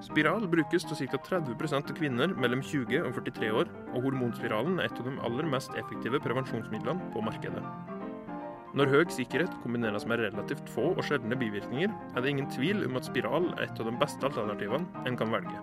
Spiral 0.00 0.46
brukes 0.48 0.86
til 0.88 0.96
ca. 1.12 1.18
30% 1.26 1.90
av 1.92 1.96
kvinner 1.98 2.30
mellom 2.32 2.62
20 2.64 3.02
og 3.04 3.18
43 3.18 3.50
år, 3.52 3.68
og 3.92 4.06
hormonspiralen 4.06 4.78
er 4.80 4.88
et 4.88 5.00
av 5.02 5.08
de 5.10 5.16
aller 5.28 5.48
mest 5.52 5.74
effektive 5.76 6.22
prevensjonsmidlene 6.24 7.10
på 7.12 7.24
markedet. 7.24 7.60
Når 8.70 8.88
høy 8.94 9.10
sikkerhet 9.12 9.52
kombineres 9.60 10.06
med 10.08 10.22
relativt 10.22 10.70
få 10.72 10.92
og 10.94 11.02
sjeldne 11.04 11.36
bivirkninger, 11.36 11.92
er 12.14 12.22
det 12.22 12.32
ingen 12.32 12.48
tvil 12.54 12.86
om 12.86 12.96
at 12.96 13.10
spiral 13.10 13.50
er 13.58 13.66
et 13.66 13.82
av 13.82 13.90
de 13.90 13.94
beste 14.00 14.24
alternativene 14.30 15.04
en 15.10 15.20
kan 15.20 15.36
velge. 15.36 15.60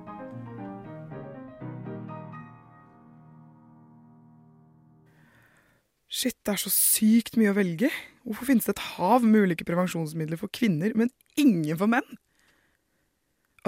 Shit, 6.18 6.38
det 6.46 6.54
er 6.54 6.62
så 6.62 6.74
sykt 6.74 7.40
mye 7.42 7.56
å 7.56 7.58
velge. 7.58 7.90
Hvorfor 8.28 8.52
finnes 8.52 8.70
det 8.70 8.76
et 8.76 8.86
hav 9.00 9.26
med 9.26 9.48
ulike 9.48 9.66
prevensjonsmidler 9.66 10.38
for 10.38 10.54
kvinner, 10.54 10.94
men 10.94 11.10
ingen 11.40 11.78
for 11.80 11.90
menn? 11.90 12.18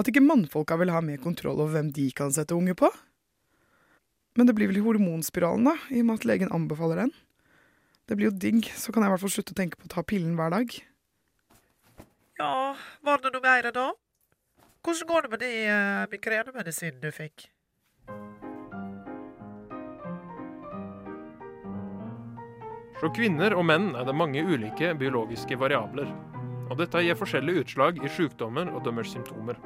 At 0.00 0.08
ikke 0.08 0.24
mannfolka 0.24 0.78
vil 0.80 0.92
ha 0.94 1.02
mer 1.04 1.20
kontroll 1.20 1.58
over 1.60 1.74
hvem 1.76 1.90
de 1.92 2.06
kan 2.16 2.32
sette 2.32 2.56
unge 2.56 2.72
på? 2.78 2.88
Men 4.38 4.48
det 4.48 4.54
blir 4.56 4.70
vel 4.70 4.80
hormonspiralen, 4.80 5.66
da, 5.68 5.74
i 5.92 6.00
og 6.00 6.06
med 6.08 6.20
at 6.22 6.28
legen 6.30 6.52
anbefaler 6.56 7.02
den. 7.02 7.10
Det 8.08 8.16
blir 8.16 8.30
jo 8.30 8.38
digg, 8.42 8.70
så 8.72 8.94
kan 8.94 9.04
jeg 9.04 9.10
i 9.10 9.12
hvert 9.12 9.22
fall 9.22 9.32
slutte 9.34 9.52
å 9.52 9.58
tenke 9.58 9.76
på 9.76 9.90
å 9.90 9.92
ta 9.92 10.04
pillen 10.06 10.38
hver 10.38 10.54
dag. 10.54 10.72
Ja, 12.40 12.52
var 13.04 13.20
det 13.20 13.34
noe 13.34 13.44
mer 13.44 13.68
da? 13.76 13.90
Hvordan 14.80 15.08
går 15.10 15.26
det 15.26 15.30
med 15.34 15.42
de 15.44 15.50
uh, 15.68 16.06
migrenemedisinen 16.08 17.02
du 17.02 17.10
fikk? 17.12 17.50
Hos 23.00 23.12
kvinner 23.16 23.52
og 23.56 23.66
menn 23.68 23.92
er 23.96 24.08
det 24.08 24.16
mange 24.16 24.42
ulike 24.44 24.94
biologiske 24.96 25.60
variabler. 25.60 26.08
Og 26.70 26.80
dette 26.80 27.04
gir 27.04 27.18
forskjellige 27.18 27.66
utslag 27.66 28.00
i 28.00 28.10
sykdommer 28.16 28.72
og 28.72 28.82
deres 28.88 29.12
symptomer. 29.12 29.60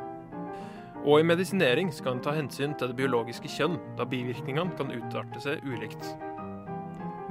Og 1.05 1.21
i 1.21 1.25
medisinering 1.27 1.91
skal 1.93 2.17
en 2.17 2.23
ta 2.25 2.33
hensyn 2.33 2.73
til 2.81 2.89
det 2.89 2.97
biologiske 2.97 3.51
kjønn, 3.53 3.77
da 3.99 4.07
bivirkningene 4.09 4.73
kan 4.79 4.89
utarte 4.89 5.43
seg 5.45 5.61
ulikt. 5.69 6.07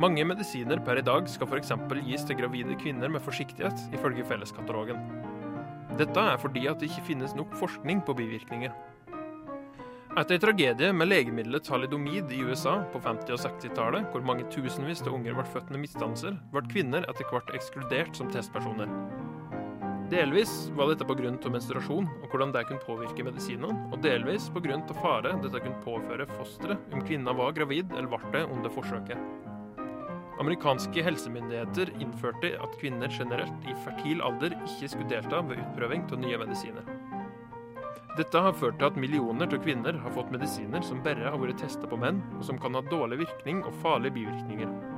Mange 0.02 0.26
medisiner 0.30 0.78
per 0.86 1.02
i 1.02 1.06
dag 1.06 1.26
skal 1.30 1.50
f.eks. 1.50 1.74
gis 2.06 2.26
til 2.30 2.38
gravide 2.38 2.78
kvinner 2.78 3.10
med 3.10 3.22
forsiktighet, 3.26 3.88
ifølge 3.98 4.26
Felleskatalogen. 4.30 5.02
Dette 5.98 6.22
er 6.22 6.38
fordi 6.42 6.68
at 6.70 6.82
det 6.82 6.92
ikke 6.92 7.08
finnes 7.10 7.34
nok 7.38 7.54
forskning 7.58 8.06
på 8.06 8.14
bivirkninger. 8.18 8.74
Etter 10.14 10.38
en 10.38 10.42
tragedie 10.44 10.94
med 10.94 11.10
legemiddelet 11.10 11.66
talidomid 11.66 12.30
i 12.30 12.44
USA 12.46 12.76
på 12.94 13.02
50- 13.02 13.34
og 13.34 13.42
60-tallet, 13.42 14.10
hvor 14.14 14.22
mange 14.22 14.46
tusenvis 14.54 15.02
av 15.02 15.16
unger 15.18 15.34
ble 15.34 15.50
født 15.50 15.74
med 15.74 15.88
misdannelser, 15.88 16.38
ble 16.54 16.68
kvinner 16.70 17.10
etter 17.10 17.26
hvert 17.34 17.50
ekskludert 17.58 18.14
som 18.18 18.30
testpersoner. 18.30 18.92
Delvis 20.12 20.72
var 20.76 20.90
dette 20.92 21.06
pga. 21.08 21.32
menstruasjon 21.50 22.08
og 22.22 22.28
hvordan 22.30 22.52
det 22.52 22.66
kunne 22.68 22.84
påvirke 22.84 23.24
medisinene, 23.24 23.88
og 23.92 24.02
delvis 24.04 24.50
pga. 24.52 24.78
fare 25.00 25.32
dette 25.42 25.62
kunne 25.64 25.84
påføre 25.86 26.28
fosteret 26.36 26.94
om 26.94 27.02
kvinna 27.08 27.34
var 27.34 27.54
gravid 27.54 27.92
eller 27.92 28.12
ble 28.12 28.32
det 28.34 28.44
under 28.52 28.70
forsøket. 28.70 29.18
Amerikanske 30.40 31.04
helsemyndigheter 31.04 31.94
innførte 32.02 32.56
at 32.60 32.80
kvinner 32.82 33.08
generelt 33.08 33.68
i 33.70 33.76
fertil 33.86 34.22
alder 34.22 34.58
ikke 34.66 34.90
skulle 34.90 35.10
delta 35.10 35.42
ved 35.46 35.62
utprøving 35.62 36.08
av 36.12 36.20
nye 36.20 36.40
medisiner. 36.42 36.90
Dette 38.18 38.42
har 38.46 38.54
ført 38.54 38.78
til 38.78 38.92
at 38.92 38.98
millioner 39.00 39.48
av 39.48 39.62
kvinner 39.64 39.96
har 40.04 40.14
fått 40.14 40.34
medisiner 40.34 40.84
som 40.86 41.02
bare 41.06 41.32
har 41.32 41.40
vært 41.42 41.64
testa 41.64 41.88
på 41.90 41.98
menn, 41.98 42.22
og 42.38 42.44
som 42.46 42.60
kan 42.62 42.76
ha 42.78 42.84
dårlig 42.92 43.24
virkning 43.24 43.64
og 43.64 43.74
farlige 43.82 44.20
bivirkninger. 44.20 44.93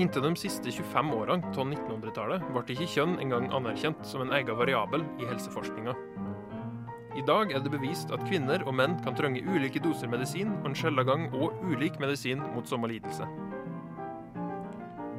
Inntil 0.00 0.22
de 0.24 0.30
siste 0.38 0.72
25 0.72 1.10
årene 1.12 1.50
av 1.50 1.66
1900-tallet 1.66 2.44
ble 2.54 2.62
ikke 2.72 2.88
kjønn 2.88 3.18
engang 3.20 3.50
anerkjent 3.52 4.00
som 4.08 4.22
en 4.24 4.32
egen 4.32 4.56
variabel 4.56 5.04
i 5.20 5.26
helseforskninga. 5.28 5.92
I 7.20 7.24
dag 7.28 7.52
er 7.52 7.60
det 7.60 7.72
bevist 7.74 8.12
at 8.14 8.24
kvinner 8.24 8.64
og 8.64 8.78
menn 8.78 8.94
kan 9.04 9.18
trenge 9.18 9.42
ulike 9.44 9.82
doser 9.84 10.08
medisin, 10.08 10.54
og 10.62 10.70
en 10.70 10.78
sjelden 10.78 11.08
gang 11.08 11.26
òg 11.36 11.58
ulik 11.68 11.98
medisin 12.00 12.40
mot 12.54 12.64
samme 12.70 12.88
lidelse. 12.88 13.28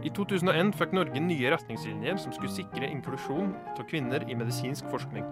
I 0.01 0.09
2001 0.17 0.73
fikk 0.79 0.95
Norge 0.97 1.21
nye 1.21 1.51
retningslinjer 1.53 2.17
som 2.23 2.33
skulle 2.33 2.55
sikre 2.55 2.89
inklusjon 2.89 3.53
av 3.75 3.85
kvinner 3.91 4.25
i 4.25 4.39
medisinsk 4.39 4.89
forskning. 4.89 5.27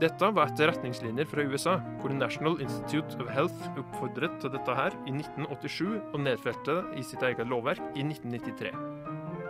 Dette 0.00 0.30
var 0.32 0.48
etter 0.48 0.70
retningslinjer 0.70 1.26
fra 1.28 1.44
USA, 1.44 1.74
hvor 2.00 2.12
National 2.14 2.54
Institute 2.64 3.18
of 3.20 3.28
Health 3.28 3.66
oppfordret 3.76 4.38
til 4.40 4.52
dette 4.54 4.76
her 4.78 4.94
i 5.04 5.12
1987 5.12 5.98
og 5.98 6.22
nedfelte 6.24 6.76
det 6.78 7.02
i 7.02 7.04
sitt 7.04 7.24
eget 7.26 7.50
lovverk 7.50 7.82
i 7.92 8.06
1993. 8.06 8.70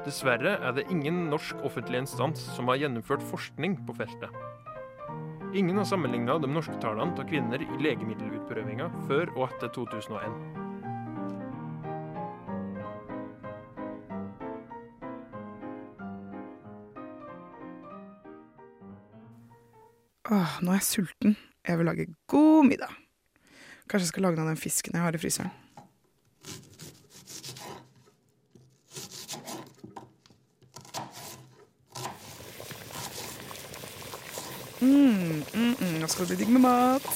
Dessverre 0.08 0.56
er 0.58 0.74
det 0.74 0.88
ingen 0.90 1.28
norsk 1.30 1.60
offentlig 1.62 2.00
instans 2.02 2.42
som 2.56 2.72
har 2.72 2.80
gjennomført 2.82 3.22
forskning 3.30 3.78
på 3.86 3.94
feltet. 4.00 4.34
Ingen 5.54 5.78
har 5.78 5.86
sammenligna 5.86 6.40
de 6.42 6.50
norske 6.50 6.74
tallene 6.82 7.14
av 7.14 7.30
kvinner 7.30 7.62
i 7.62 7.78
legemiddelutprøvinga 7.86 8.90
før 9.06 9.30
og 9.36 9.46
etter 9.52 9.70
2001. 9.78 10.59
Åh, 20.28 20.58
nå 20.60 20.74
er 20.74 20.82
jeg 20.82 20.84
sulten. 20.84 21.36
Jeg 21.64 21.78
vil 21.80 21.88
lage 21.88 22.04
god 22.28 22.66
middag. 22.68 22.92
Kanskje 23.88 24.04
jeg 24.04 24.10
skal 24.12 24.26
lage 24.26 24.36
noe 24.36 24.44
av 24.44 24.52
den 24.52 24.60
fisken 24.60 24.96
jeg 24.96 25.04
har 25.04 25.16
i 25.16 25.20
fryseren. 25.20 25.52
Mm, 34.80 35.40
mm, 35.54 35.74
mm, 35.80 35.96
nå 36.00 36.08
skal 36.08 36.28
det 36.28 36.34
bli 36.34 36.38
digg 36.44 36.52
med 36.52 36.64
mat. 36.68 37.08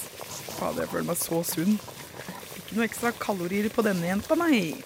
Fader, 0.56 0.84
jeg 0.84 0.92
føler 0.94 1.08
meg 1.12 1.20
så 1.20 1.44
sunn. 1.44 1.76
Ikke 2.56 2.78
noe 2.78 2.88
ekstra 2.88 3.12
kalorier 3.20 3.68
på 3.72 3.84
denne 3.84 4.08
jenta, 4.08 4.36
nei. 4.40 4.80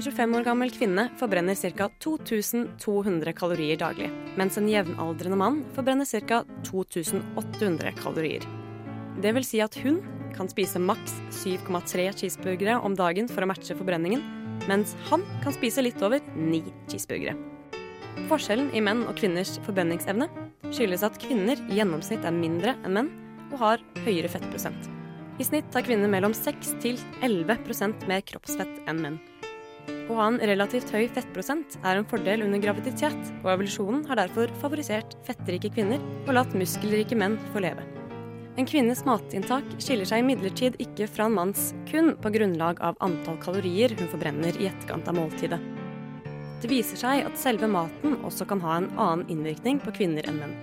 En 0.00 0.04
25 0.06 0.34
år 0.38 0.44
gammel 0.46 0.70
kvinne 0.72 1.02
forbrenner 1.20 1.58
ca. 1.76 1.90
2200 2.00 3.34
kalorier 3.36 3.76
daglig, 3.76 4.06
mens 4.40 4.56
en 4.56 4.68
jevnaldrende 4.70 5.36
mann 5.36 5.58
forbrenner 5.76 6.08
ca. 6.08 6.38
2800 6.64 7.90
kalorier. 7.98 8.46
Det 9.20 9.34
vil 9.36 9.44
si 9.44 9.58
at 9.60 9.74
hun 9.82 9.98
kan 10.32 10.48
spise 10.48 10.80
maks 10.80 11.18
7,3 11.42 12.06
cheeseburgere 12.16 12.78
om 12.80 12.96
dagen 12.96 13.28
for 13.28 13.44
å 13.44 13.50
matche 13.50 13.76
forbrenningen, 13.76 14.22
mens 14.70 14.94
han 15.10 15.26
kan 15.44 15.52
spise 15.52 15.84
litt 15.84 16.00
over 16.00 16.24
9 16.32 16.62
cheeseburgere. 16.88 17.36
Forskjellen 18.30 18.70
i 18.72 18.80
menn 18.80 19.02
og 19.04 19.20
kvinners 19.20 19.58
forbrenningsevne 19.66 20.30
skyldes 20.70 21.04
at 21.04 21.18
kvinner 21.20 21.60
i 21.68 21.76
gjennomsnitt 21.76 22.24
er 22.24 22.38
mindre 22.38 22.72
enn 22.86 22.96
menn 22.96 23.12
og 23.50 23.58
har 23.66 23.84
høyere 24.06 24.32
fettprosent. 24.32 24.88
I 25.36 25.44
snitt 25.44 25.76
har 25.76 25.84
kvinner 25.84 26.08
mellom 26.08 26.32
6 26.32 26.72
til 26.80 26.96
11% 27.20 28.08
mer 28.08 28.24
kroppsfett 28.24 28.80
enn 28.88 29.04
menn. 29.04 29.20
Å 30.10 30.16
ha 30.18 30.26
en 30.26 30.40
relativt 30.42 30.90
høy 30.90 31.04
fettprosent 31.14 31.76
er 31.86 32.00
en 32.00 32.06
fordel 32.10 32.42
under 32.42 32.58
graviditet, 32.62 33.18
og 33.44 33.52
evolusjonen 33.52 34.02
har 34.08 34.18
derfor 34.18 34.50
favorisert 34.58 35.14
fettrike 35.26 35.70
kvinner 35.70 36.02
og 36.26 36.34
latt 36.34 36.56
muskelrike 36.58 37.18
menn 37.18 37.38
få 37.54 37.62
leve. 37.62 37.84
En 38.58 38.66
kvinnes 38.66 39.04
matinntak 39.06 39.64
skiller 39.78 40.08
seg 40.08 40.24
imidlertid 40.24 40.74
ikke 40.82 41.06
fra 41.08 41.28
en 41.30 41.36
manns 41.38 41.70
kun 41.88 42.16
på 42.20 42.32
grunnlag 42.34 42.82
av 42.84 42.98
antall 43.06 43.38
kalorier 43.40 43.94
hun 43.96 44.10
forbrenner 44.10 44.58
i 44.58 44.66
etterkant 44.72 45.06
av 45.08 45.16
måltidet. 45.16 45.60
Det 46.60 46.68
viser 46.68 46.98
seg 47.00 47.24
at 47.24 47.38
selve 47.40 47.70
maten 47.70 48.18
også 48.26 48.44
kan 48.50 48.60
ha 48.66 48.76
en 48.80 48.90
annen 48.98 49.24
innvirkning 49.32 49.78
på 49.80 49.94
kvinner 49.96 50.26
enn 50.28 50.42
menn. 50.42 50.58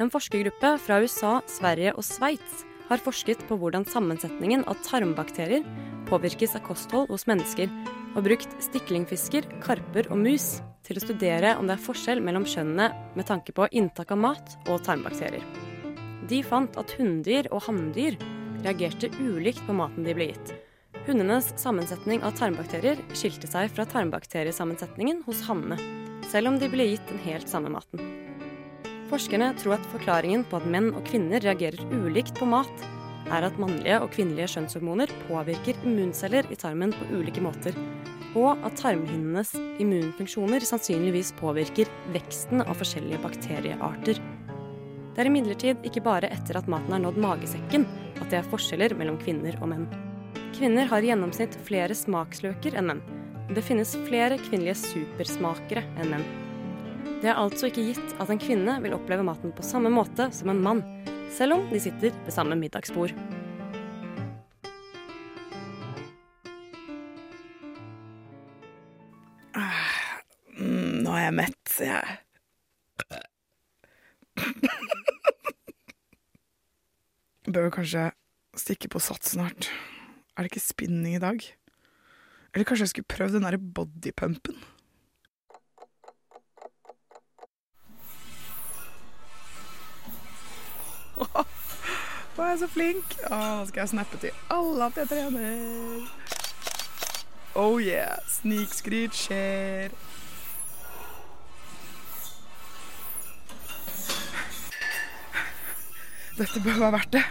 En 0.00 0.08
forskergruppe 0.08 0.76
fra 0.80 1.02
USA, 1.02 1.40
Sverige 1.50 1.92
og 1.92 2.06
Sveits 2.06 2.62
har 2.88 3.02
forsket 3.04 3.42
på 3.48 3.58
hvordan 3.60 3.84
sammensetningen 3.84 4.64
av 4.70 4.80
tarmbakterier 4.86 5.66
påvirkes 6.10 6.56
av 6.58 6.64
kosthold 6.66 7.10
hos 7.12 7.26
mennesker, 7.30 7.70
og 8.18 8.26
brukt 8.26 8.52
stiklingfisker, 8.62 9.46
karper 9.62 10.10
og 10.10 10.18
mus 10.20 10.58
til 10.86 10.98
å 10.98 11.04
studere 11.04 11.54
om 11.58 11.68
det 11.68 11.76
er 11.76 11.84
forskjell 11.84 12.22
mellom 12.24 12.46
kjønnene 12.48 12.90
med 13.16 13.28
tanke 13.28 13.54
på 13.54 13.68
inntak 13.70 14.10
av 14.10 14.18
mat 14.18 14.56
og 14.66 14.82
tarmbakterier. 14.86 15.44
De 16.30 16.42
fant 16.46 16.76
at 16.78 16.92
hunndyr 16.98 17.48
og 17.50 17.64
hanndyr 17.66 18.18
reagerte 18.64 19.10
ulikt 19.22 19.62
på 19.66 19.76
maten 19.76 20.06
de 20.06 20.14
ble 20.16 20.30
gitt. 20.32 20.52
Hundenes 21.06 21.48
sammensetning 21.58 22.20
av 22.26 22.36
tarmbakterier 22.38 23.00
skilte 23.16 23.48
seg 23.50 23.70
fra 23.72 23.86
tarmbakteriesammensetningen 23.88 25.22
hos 25.26 25.46
hannene, 25.46 25.78
selv 26.28 26.52
om 26.52 26.58
de 26.60 26.68
ble 26.70 26.90
gitt 26.90 27.06
den 27.08 27.22
helt 27.24 27.48
samme 27.50 27.72
maten. 27.72 28.02
Forskerne 29.10 29.54
tror 29.58 29.78
at 29.78 29.86
forklaringen 29.90 30.44
på 30.46 30.60
at 30.60 30.68
menn 30.70 30.92
og 30.92 31.02
kvinner 31.08 31.42
reagerer 31.42 31.82
ulikt 31.90 32.36
på 32.38 32.46
mat, 32.46 32.84
er 33.28 33.46
at 33.46 33.58
mannlige 33.60 33.98
og 34.00 34.10
kvinnelige 34.14 34.54
kjønnshormoner 34.54 35.12
påvirker 35.26 35.78
immunceller 35.84 36.48
i 36.50 36.58
tarmen 36.58 36.94
på 36.96 37.08
ulike 37.18 37.42
måter, 37.44 37.76
og 38.38 38.60
at 38.66 38.76
tarmhinnenes 38.78 39.52
immunfunksjoner 39.82 40.64
sannsynligvis 40.66 41.32
påvirker 41.40 41.90
veksten 42.14 42.62
av 42.64 42.76
forskjellige 42.78 43.20
bakteriearter. 43.24 44.20
Det 45.10 45.24
er 45.24 45.30
imidlertid 45.30 45.86
ikke 45.86 46.04
bare 46.06 46.30
etter 46.32 46.60
at 46.60 46.68
maten 46.70 46.94
har 46.94 47.02
nådd 47.02 47.18
magesekken 47.20 47.86
at 48.20 48.28
det 48.30 48.38
er 48.40 48.50
forskjeller 48.52 48.94
mellom 48.98 49.18
kvinner 49.20 49.58
og 49.60 49.72
menn. 49.72 49.88
Kvinner 50.54 50.86
har 50.90 51.02
i 51.02 51.10
gjennomsnitt 51.10 51.56
flere 51.66 51.96
smaksløker 51.96 52.76
enn 52.78 52.92
menn. 52.92 53.02
Det 53.50 53.64
finnes 53.66 53.96
flere 54.06 54.38
kvinnelige 54.38 54.78
supersmakere 54.78 55.82
enn 55.98 56.14
menn. 56.14 56.26
Det 57.20 57.28
er 57.28 57.40
altså 57.40 57.68
ikke 57.68 57.90
gitt 57.90 58.14
at 58.22 58.30
en 58.32 58.40
kvinne 58.40 58.78
vil 58.84 58.94
oppleve 58.96 59.24
maten 59.26 59.52
på 59.56 59.64
samme 59.66 59.90
måte 59.92 60.30
som 60.32 60.52
en 60.52 60.62
mann, 60.62 60.80
selv 61.30 61.56
om 61.56 61.68
de 61.70 61.80
sitter 61.80 62.10
ved 62.24 62.32
samme 62.34 62.56
middagsbord. 62.58 63.14
Mm, 70.60 71.00
nå 71.06 71.12
er 71.16 71.22
jeg 71.24 71.36
mett, 71.38 71.76
jeg. 71.80 72.18
Bør 77.50 77.64
vel 77.66 77.72
kanskje 77.74 78.10
stikke 78.60 78.90
på 78.92 79.00
sats 79.02 79.32
snart. 79.32 79.70
Er 80.36 80.44
det 80.44 80.50
ikke 80.52 80.62
spinning 80.62 81.16
i 81.16 81.22
dag? 81.22 81.40
Eller 82.52 82.66
kanskje 82.68 82.84
jeg 82.84 82.92
skulle 82.92 83.12
prøvd 83.14 83.38
den 83.38 83.46
derre 83.46 83.58
bodypumpen? 83.60 84.56
Å, 91.20 92.44
jeg 92.46 92.58
så 92.62 92.68
flink! 92.72 93.16
Å, 93.28 93.38
nå 93.60 93.66
skal 93.68 93.84
jeg 93.84 93.92
snappe 93.92 94.20
til 94.22 94.36
alle 94.54 94.88
at 94.88 95.00
jeg 95.02 95.10
trener. 95.10 96.06
Oh 97.58 97.80
yeah, 97.82 98.16
snikskryt 98.30 99.16
skjer. 99.18 99.92
Dette 106.38 106.62
bør 106.64 106.78
være 106.80 106.92
verdt 106.96 107.12
det. 107.18 107.24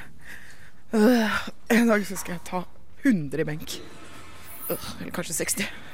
Øh, 0.94 1.40
en 1.74 1.90
dag 1.90 2.06
så 2.06 2.18
skal 2.20 2.36
jeg 2.38 2.46
ta 2.46 2.64
100 3.06 3.42
i 3.42 3.48
benk. 3.48 3.80
Øh, 4.70 4.90
eller 5.00 5.14
kanskje 5.16 5.34
60. 5.34 5.89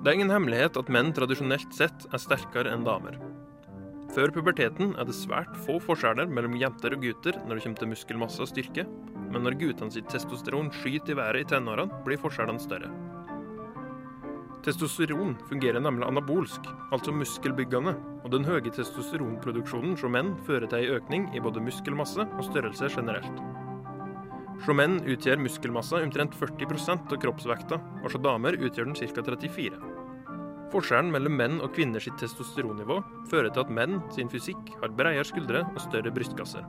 Det 0.00 0.08
er 0.08 0.16
ingen 0.16 0.30
hemmelighet 0.32 0.78
at 0.80 0.88
menn 0.88 1.10
tradisjonelt 1.12 1.74
sett 1.76 2.06
er 2.08 2.20
sterkere 2.22 2.70
enn 2.72 2.86
damer. 2.86 3.18
Før 4.14 4.32
puberteten 4.32 4.94
er 4.96 5.04
det 5.04 5.12
svært 5.12 5.52
få 5.66 5.76
forskjeller 5.84 6.30
mellom 6.32 6.56
jenter 6.56 6.96
og 6.96 7.04
gutter 7.04 7.36
når 7.44 7.58
det 7.58 7.64
kommer 7.66 7.82
til 7.82 7.90
muskelmasse 7.90 8.40
og 8.40 8.48
styrke, 8.48 8.86
men 9.28 9.44
når 9.44 9.58
guttene 9.60 9.92
sitt 9.92 10.08
testosteron 10.08 10.72
skyter 10.72 11.12
i 11.12 11.18
været 11.20 11.44
i 11.44 11.50
tenårene, 11.52 12.00
blir 12.06 12.18
forskjellene 12.22 12.64
større. 12.64 12.88
Testosteron 14.64 15.36
fungerer 15.52 15.84
nemlig 15.84 16.08
anabolsk, 16.08 16.72
altså 16.96 17.12
muskelbyggende, 17.12 17.92
og 18.24 18.32
den 18.32 18.48
høye 18.48 18.72
testosteronproduksjonen 18.72 19.94
hos 20.00 20.08
menn 20.16 20.32
fører 20.48 20.64
til 20.72 20.80
en 20.80 20.96
økning 20.96 21.28
i 21.36 21.44
både 21.44 21.60
muskelmasse 21.68 22.24
og 22.24 22.44
størrelse 22.48 22.88
generelt. 22.96 23.44
Hos 24.56 24.74
menn 24.76 24.98
utgjør 25.04 25.44
muskelmasse 25.44 26.00
omtrent 26.00 26.40
40% 26.40 27.12
av 27.12 27.20
kroppsvekta, 27.20 27.80
og 28.00 28.08
hos 28.08 28.20
damer 28.24 28.56
utgjør 28.56 28.90
den 28.94 28.96
ca. 28.96 29.28
34 29.28 29.89
Forskjellen 30.70 31.10
mellom 31.10 31.34
menn 31.34 31.56
og 31.64 31.72
kvinner 31.74 32.02
sitt 32.02 32.18
testosteronnivå 32.20 33.00
fører 33.30 33.50
til 33.50 33.64
at 33.64 33.72
menn 33.74 33.98
sin 34.14 34.30
fysikk 34.30 34.70
har 34.82 34.92
bredere 34.94 35.26
skuldre 35.26 35.64
og 35.66 35.80
større 35.82 36.12
brystkasser. 36.14 36.62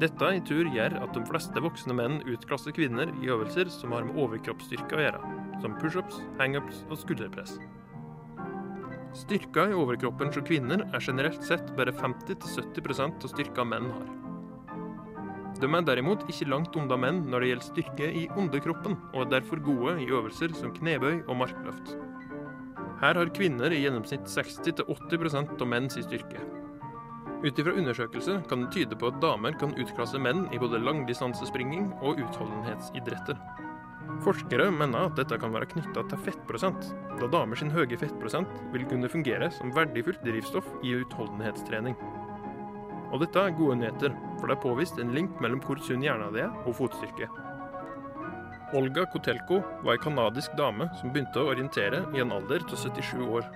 Dette 0.00 0.30
i 0.32 0.40
tur 0.48 0.64
gjør 0.72 0.94
at 1.02 1.12
de 1.12 1.20
fleste 1.28 1.60
voksne 1.60 1.92
menn 1.92 2.22
utklasser 2.24 2.72
kvinner 2.72 3.10
i 3.20 3.28
øvelser 3.28 3.68
som 3.74 3.92
har 3.92 4.06
med 4.08 4.16
overkroppsstyrke 4.22 4.96
å 4.96 5.02
gjøre, 5.04 5.20
som 5.60 5.74
pushups, 5.82 6.22
hangups 6.38 6.78
og 6.88 6.96
skulderpress. 7.02 7.58
Styrka 9.20 9.66
i 9.68 9.76
overkroppen 9.76 10.30
hos 10.32 10.46
kvinner 10.48 10.86
er 10.86 11.04
generelt 11.04 11.44
sett 11.44 11.74
bare 11.76 11.92
50-70% 11.92 13.26
av 13.26 13.34
styrka 13.34 13.66
menn 13.68 13.90
har. 13.92 14.08
De 15.60 15.68
er 15.68 15.84
derimot 15.84 16.24
ikke 16.32 16.48
langt 16.48 16.78
unna 16.80 16.96
menn 16.96 17.26
når 17.28 17.42
det 17.44 17.50
gjelder 17.50 17.68
styrke 17.68 18.08
i 18.22 18.24
underkroppen, 18.40 18.96
og 19.12 19.26
er 19.26 19.34
derfor 19.34 19.60
gode 19.66 19.98
i 20.00 20.08
øvelser 20.08 20.56
som 20.56 20.72
knebøy 20.72 21.26
og 21.26 21.36
markløft. 21.42 21.92
Her 23.00 23.16
har 23.16 23.30
kvinner 23.32 23.72
i 23.72 23.78
gjennomsnitt 23.80 24.26
60-80 24.28 25.62
av 25.62 25.68
menns 25.68 25.96
i 25.96 26.02
styrke. 26.04 26.42
Ut 27.40 27.56
ifra 27.56 27.72
undersøkelser 27.72 28.42
kan 28.48 28.66
det 28.66 28.74
tyde 28.74 28.98
på 29.00 29.08
at 29.08 29.20
damer 29.22 29.54
kan 29.56 29.72
utklasse 29.80 30.20
menn 30.20 30.42
i 30.52 30.60
både 30.60 30.82
langdistansespringing 30.84 31.86
og 32.04 32.20
utholdenhetsidretter. 32.20 33.40
Forskere 34.20 34.66
mener 34.74 35.08
at 35.08 35.16
dette 35.16 35.38
kan 35.40 35.54
være 35.54 35.70
knytta 35.70 36.04
til 36.10 36.20
fettprosent, 36.26 36.90
da 37.22 37.28
damer 37.32 37.56
sin 37.56 37.72
høye 37.72 37.96
fettprosent 37.96 38.52
vil 38.74 38.84
kunne 38.90 39.08
fungere 39.08 39.48
som 39.56 39.72
verdifullt 39.72 40.20
drivstoff 40.26 40.68
i 40.84 40.92
utholdenhetstrening. 41.00 41.96
Og 43.10 43.24
dette 43.24 43.40
er 43.40 43.56
gode 43.56 43.80
nyheter, 43.80 44.12
for 44.36 44.50
det 44.50 44.58
er 44.58 44.66
påvist 44.66 45.00
en 45.00 45.16
link 45.16 45.40
mellom 45.40 45.64
hvor 45.64 45.80
sunn 45.86 46.04
hjernen 46.04 46.36
din 46.36 46.44
er 46.44 46.68
og 46.68 46.76
fotstyrke. 46.82 47.32
Olga 48.72 49.02
Kotelko 49.06 49.56
var 49.82 49.96
ei 49.96 49.98
kanadisk 49.98 50.52
dame 50.54 50.86
som 51.00 51.10
begynte 51.10 51.40
å 51.42 51.48
orientere 51.50 52.04
i 52.14 52.20
en 52.22 52.30
alder 52.30 52.62
av 52.62 52.78
77 52.78 53.24
år. 53.26 53.48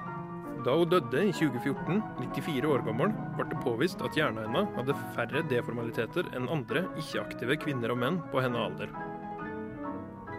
Da 0.66 0.74
hun 0.74 0.90
døde 0.90 1.20
i 1.28 1.30
2014, 1.30 2.00
94 2.18 2.72
år 2.72 2.82
gammel, 2.82 3.12
ble 3.36 3.46
det 3.46 3.60
påvist 3.62 4.02
at 4.02 4.18
hjernen 4.18 4.48
hennes 4.48 4.74
hadde 4.74 4.96
færre 5.14 5.44
deformaliteter 5.52 6.32
enn 6.34 6.50
andre 6.50 6.82
ikke-aktive 6.98 7.60
kvinner 7.62 7.94
og 7.94 8.00
menn 8.02 8.18
på 8.32 8.42
hennes 8.42 8.64
alder. 8.64 8.90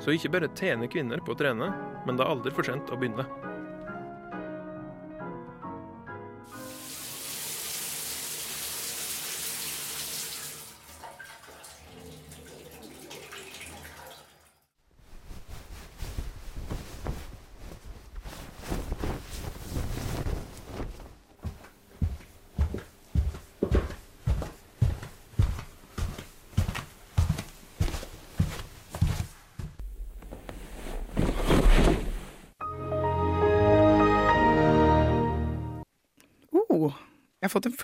Så 0.03 0.11
ikke 0.11 0.33
bare 0.35 0.51
tjener 0.59 0.91
kvinner 0.91 1.23
på 1.23 1.31
å 1.31 1.39
trene, 1.39 1.71
men 2.03 2.19
det 2.19 2.25
er 2.25 2.35
aldri 2.35 2.51
for 2.51 2.67
sent 2.67 2.91
å 2.91 2.99
begynne. 2.99 3.23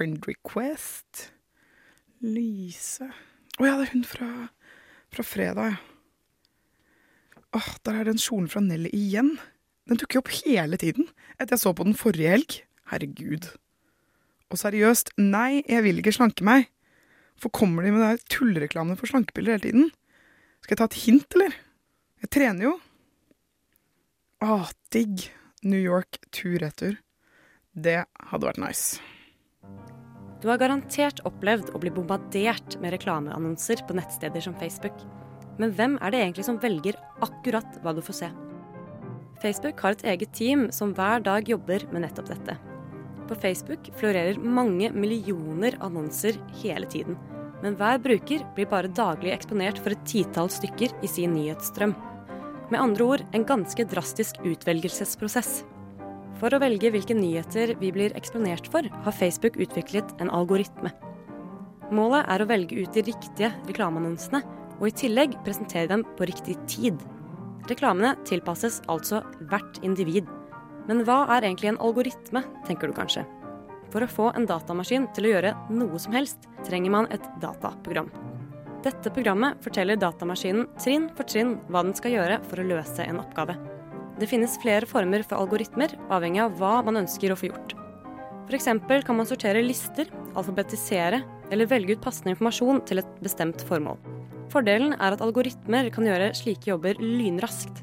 Friend 0.01 0.25
request. 0.25 1.27
Lise 2.25 3.11
Å 3.59 3.65
ja, 3.67 3.75
det 3.77 3.85
er 3.85 3.93
hun 3.93 4.05
fra, 4.07 4.29
fra 5.13 5.25
fredag, 5.25 5.75
ja. 5.75 5.79
Åh, 7.51 7.67
der 7.83 7.97
er 7.99 8.07
den 8.07 8.21
kjolen 8.21 8.47
fra 8.49 8.61
Nelly 8.63 8.89
igjen. 8.95 9.33
Den 9.89 9.99
dukker 9.99 10.21
opp 10.21 10.31
hele 10.31 10.79
tiden 10.79 11.09
etter 11.35 11.57
jeg 11.57 11.61
så 11.65 11.73
på 11.75 11.83
den 11.83 11.97
forrige 11.99 12.31
helg. 12.31 12.55
Herregud. 12.87 13.49
Og 14.47 14.61
seriøst, 14.61 15.11
nei, 15.19 15.59
jeg 15.67 15.83
vil 15.83 15.99
ikke 15.99 16.15
slanke 16.15 16.47
meg. 16.47 16.69
For 17.35 17.51
kommer 17.51 17.83
de 17.83 17.91
med 17.91 18.05
der 18.05 18.23
tullreklamene 18.31 18.95
for 18.97 19.11
slankepiller 19.11 19.57
hele 19.57 19.67
tiden? 19.67 19.91
Skal 20.63 20.77
jeg 20.77 20.81
ta 20.81 20.87
et 20.87 20.99
hint, 21.03 21.37
eller? 21.37 21.59
Jeg 22.23 22.33
trener 22.37 22.69
jo. 22.69 22.75
Åh, 24.47 24.71
digg. 24.95 25.27
New 25.61 25.81
York 25.81 26.23
tur-retur. 26.33 26.95
Det 27.75 27.99
hadde 28.31 28.47
vært 28.47 28.63
nice. 28.63 29.10
Du 30.41 30.49
har 30.49 30.57
garantert 30.57 31.21
opplevd 31.29 31.69
å 31.75 31.79
bli 31.81 31.91
bombardert 31.93 32.79
med 32.81 32.95
reklameannonser 32.95 33.83
på 33.85 33.93
nettsteder 33.97 34.41
som 34.41 34.55
Facebook. 34.57 34.97
Men 35.61 35.73
hvem 35.77 35.99
er 36.01 36.13
det 36.13 36.21
egentlig 36.23 36.47
som 36.47 36.57
velger 36.61 36.97
akkurat 37.21 37.77
hva 37.83 37.93
du 37.93 38.01
får 38.01 38.17
se? 38.23 38.29
Facebook 39.41 39.81
har 39.85 39.93
et 39.93 40.05
eget 40.15 40.33
team 40.37 40.67
som 40.73 40.95
hver 40.97 41.21
dag 41.25 41.49
jobber 41.49 41.85
med 41.93 42.05
nettopp 42.05 42.31
dette. 42.33 42.57
På 43.29 43.37
Facebook 43.37 43.91
florerer 43.97 44.41
mange 44.41 44.89
millioner 44.93 45.77
annonser 45.79 46.39
hele 46.61 46.89
tiden. 46.89 47.17
Men 47.61 47.77
hver 47.77 48.01
bruker 48.01 48.41
blir 48.55 48.69
bare 48.69 48.89
daglig 48.89 49.35
eksponert 49.35 49.77
for 49.81 49.93
et 49.93 50.07
titall 50.09 50.49
stykker 50.49 50.93
i 51.05 51.09
sin 51.09 51.35
nyhetsstrøm. 51.37 51.93
Med 52.73 52.81
andre 52.81 53.05
ord 53.13 53.25
en 53.37 53.45
ganske 53.45 53.85
drastisk 53.93 54.41
utvelgelsesprosess. 54.41 55.61
For 56.41 56.49
å 56.49 56.57
velge 56.57 56.89
hvilke 56.89 57.13
nyheter 57.13 57.75
vi 57.77 57.91
blir 57.93 58.15
eksponert 58.17 58.65
for, 58.73 58.87
har 58.89 59.13
Facebook 59.13 59.59
utviklet 59.61 60.09
en 60.23 60.31
algoritme. 60.33 60.89
Målet 61.93 62.25
er 62.33 62.41
å 62.41 62.47
velge 62.49 62.79
ut 62.81 62.95
de 62.95 63.03
riktige 63.05 63.51
reklameannonsene, 63.67 64.41
og 64.79 64.87
i 64.89 64.95
tillegg 65.03 65.35
presentere 65.45 65.91
dem 65.91 66.01
på 66.17 66.25
riktig 66.25 66.55
tid. 66.71 66.97
Reklamene 67.69 68.15
tilpasses 68.25 68.79
altså 68.89 69.19
hvert 69.51 69.77
individ. 69.85 70.25
Men 70.89 71.03
hva 71.05 71.27
er 71.35 71.45
egentlig 71.45 71.75
en 71.75 71.81
algoritme, 71.85 72.41
tenker 72.65 72.89
du 72.89 72.97
kanskje. 72.97 73.27
For 73.93 74.01
å 74.01 74.09
få 74.09 74.31
en 74.33 74.47
datamaskin 74.49 75.05
til 75.13 75.27
å 75.27 75.33
gjøre 75.35 75.51
noe 75.69 75.99
som 76.01 76.15
helst, 76.17 76.47
trenger 76.65 76.95
man 76.95 77.09
et 77.13 77.27
dataprogram. 77.43 78.09
Dette 78.81 79.13
programmet 79.13 79.61
forteller 79.61 79.99
datamaskinen 80.01 80.71
trinn 80.81 81.11
for 81.13 81.29
trinn 81.29 81.59
hva 81.69 81.85
den 81.85 81.93
skal 81.93 82.15
gjøre 82.15 82.41
for 82.47 82.63
å 82.63 82.65
løse 82.71 83.05
en 83.05 83.21
oppgave. 83.21 83.59
Det 84.21 84.27
finnes 84.29 84.53
flere 84.61 84.85
former 84.85 85.23
for 85.25 85.41
algoritmer, 85.41 85.95
avhengig 86.13 86.43
av 86.43 86.59
hva 86.59 86.75
man 86.85 86.99
ønsker 86.99 87.33
å 87.33 87.37
få 87.39 87.47
gjort. 87.49 87.71
F.eks. 88.51 88.67
kan 89.07 89.17
man 89.17 89.25
sortere 89.25 89.63
lister, 89.65 90.11
alfabetisere 90.37 91.23
eller 91.51 91.69
velge 91.71 91.95
ut 91.95 92.03
passende 92.03 92.35
informasjon 92.35 92.83
til 92.85 93.01
et 93.01 93.15
bestemt 93.25 93.65
formål. 93.65 93.97
Fordelen 94.53 94.93
er 94.99 95.15
at 95.15 95.23
algoritmer 95.25 95.89
kan 95.95 96.05
gjøre 96.05 96.29
slike 96.37 96.69
jobber 96.69 97.01
lynraskt. 97.01 97.81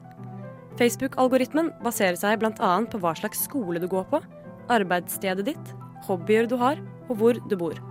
Facebook-algoritmen 0.79 1.73
baserer 1.83 2.15
seg 2.21 2.39
bl.a. 2.39 2.73
på 2.87 3.03
hva 3.03 3.17
slags 3.19 3.43
skole 3.49 3.83
du 3.83 3.89
går 3.91 4.07
på, 4.13 4.23
arbeidsstedet 4.71 5.49
ditt, 5.51 5.77
hobbyer 6.07 6.47
du 6.47 6.55
har 6.61 6.79
og 7.09 7.15
hvor 7.19 7.43
du 7.51 7.59
bor. 7.59 7.83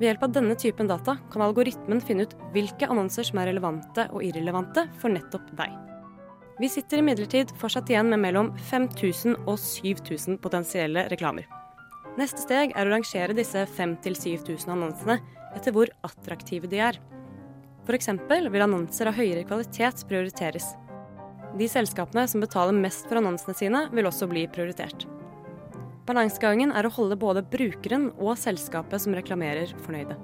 Ved 0.00 0.10
hjelp 0.10 0.26
av 0.26 0.34
denne 0.34 0.58
typen 0.58 0.90
data 0.90 1.20
kan 1.30 1.46
algoritmen 1.46 2.02
finne 2.02 2.26
ut 2.26 2.38
hvilke 2.56 2.90
annonser 2.90 3.30
som 3.30 3.38
er 3.38 3.52
relevante 3.52 4.10
og 4.10 4.26
irrelevante 4.26 4.88
for 4.98 5.14
nettopp 5.14 5.54
deg. 5.60 5.85
Vi 6.56 6.68
sitter 6.72 7.02
imidlertid 7.02 7.50
fortsatt 7.60 7.90
igjen 7.92 8.08
med 8.08 8.22
mellom 8.22 8.46
5000 8.70 9.34
og 9.44 9.58
7000 9.60 10.38
potensielle 10.40 11.02
reklamer. 11.12 11.44
Neste 12.16 12.40
steg 12.40 12.70
er 12.72 12.88
å 12.88 12.94
rangere 12.94 13.34
disse 13.36 13.66
5000-7000 13.76 14.72
annonsene 14.72 15.18
etter 15.56 15.74
hvor 15.76 15.90
attraktive 16.06 16.70
de 16.72 16.80
er. 16.80 16.96
F.eks. 17.84 18.08
vil 18.16 18.64
annonser 18.64 19.10
av 19.10 19.18
høyere 19.18 19.44
kvalitet 19.44 20.06
prioriteres. 20.08 20.70
De 21.60 21.68
selskapene 21.68 22.24
som 22.28 22.40
betaler 22.40 22.76
mest 22.76 23.04
for 23.04 23.20
annonsene 23.20 23.56
sine, 23.56 23.82
vil 23.92 24.08
også 24.08 24.28
bli 24.30 24.46
prioritert. 24.48 25.04
Balansegangen 26.08 26.72
er 26.72 26.88
å 26.88 26.92
holde 26.96 27.18
både 27.20 27.42
brukeren 27.52 28.08
og 28.16 28.32
selskapet 28.40 29.04
som 29.04 29.16
reklamerer, 29.16 29.76
fornøyde. 29.84 30.16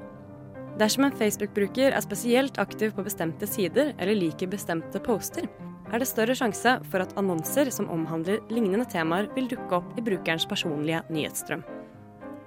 Dersom 0.81 1.05
en 1.05 1.17
Facebook-bruker 1.17 1.93
er 1.93 2.05
spesielt 2.05 2.57
aktiv 2.63 2.97
på 2.97 3.05
bestemte 3.05 3.49
sider 3.51 3.93
eller 3.99 4.17
liker 4.17 4.49
bestemte 4.49 5.03
poster, 5.05 5.51
er 5.93 6.01
det 6.01 6.09
større 6.09 6.35
sjanse 6.37 6.79
for 6.89 7.05
at 7.05 7.13
annonser 7.21 7.69
som 7.75 7.91
omhandler 7.93 8.41
lignende 8.53 8.89
temaer, 8.89 9.29
vil 9.37 9.51
dukke 9.51 9.79
opp 9.79 9.97
i 9.99 10.05
brukerens 10.05 10.49
personlige 10.49 11.03
nyhetsstrøm. 11.13 11.65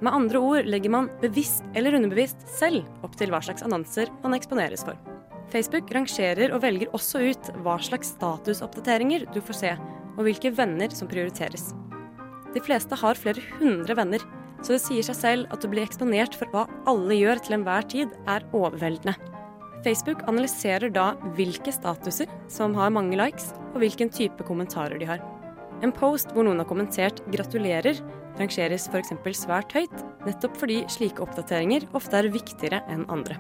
Med 0.04 0.12
andre 0.12 0.42
ord 0.44 0.68
legger 0.68 0.92
man 0.92 1.10
bevisst 1.22 1.64
eller 1.78 1.96
underbevisst 1.96 2.42
selv 2.58 2.84
opp 3.06 3.16
til 3.20 3.32
hva 3.32 3.40
slags 3.46 3.64
annonser 3.64 4.12
man 4.24 4.36
eksponeres 4.36 4.84
for. 4.86 4.98
Facebook 5.54 5.92
rangerer 5.94 6.52
og 6.56 6.64
velger 6.66 6.92
også 6.98 7.22
ut 7.30 7.52
hva 7.64 7.78
slags 7.84 8.16
statusoppdateringer 8.18 9.28
du 9.32 9.40
får 9.46 9.60
se, 9.62 9.76
og 10.16 10.26
hvilke 10.26 10.52
venner 10.58 10.92
som 10.96 11.10
prioriteres. 11.12 11.70
De 12.56 12.64
fleste 12.64 12.98
har 12.98 13.20
flere 13.20 13.44
hundre 13.60 13.96
venner, 13.98 14.24
så 14.64 14.76
det 14.76 14.82
sier 14.84 15.06
seg 15.06 15.18
selv 15.20 15.54
at 15.54 15.64
å 15.64 15.70
bli 15.70 15.84
eksponert 15.84 16.36
for 16.40 16.50
hva 16.52 16.66
alle 16.90 17.18
gjør 17.20 17.44
til 17.44 17.60
enhver 17.60 17.88
tid, 17.92 18.14
er 18.32 18.48
overveldende. 18.56 19.14
Facebook 19.86 20.24
analyserer 20.26 20.90
da 20.90 21.12
hvilke 21.38 21.70
statuser 21.74 22.30
som 22.50 22.74
har 22.74 22.94
mange 22.94 23.18
likes, 23.20 23.52
og 23.76 23.84
hvilken 23.84 24.10
type 24.10 24.46
kommentarer 24.48 24.98
de 24.98 25.06
har. 25.06 25.22
En 25.86 25.92
post 25.94 26.32
hvor 26.34 26.48
noen 26.48 26.58
har 26.58 26.66
kommentert 26.66 27.20
'gratulerer', 27.30 28.00
rangeres 28.40 28.88
f.eks. 28.90 29.14
svært 29.38 29.76
høyt, 29.78 29.94
nettopp 30.26 30.58
fordi 30.58 30.80
slike 30.90 31.22
oppdateringer 31.22 31.86
ofte 31.94 32.18
er 32.18 32.32
viktigere 32.34 32.82
enn 32.90 33.06
andre. 33.14 33.38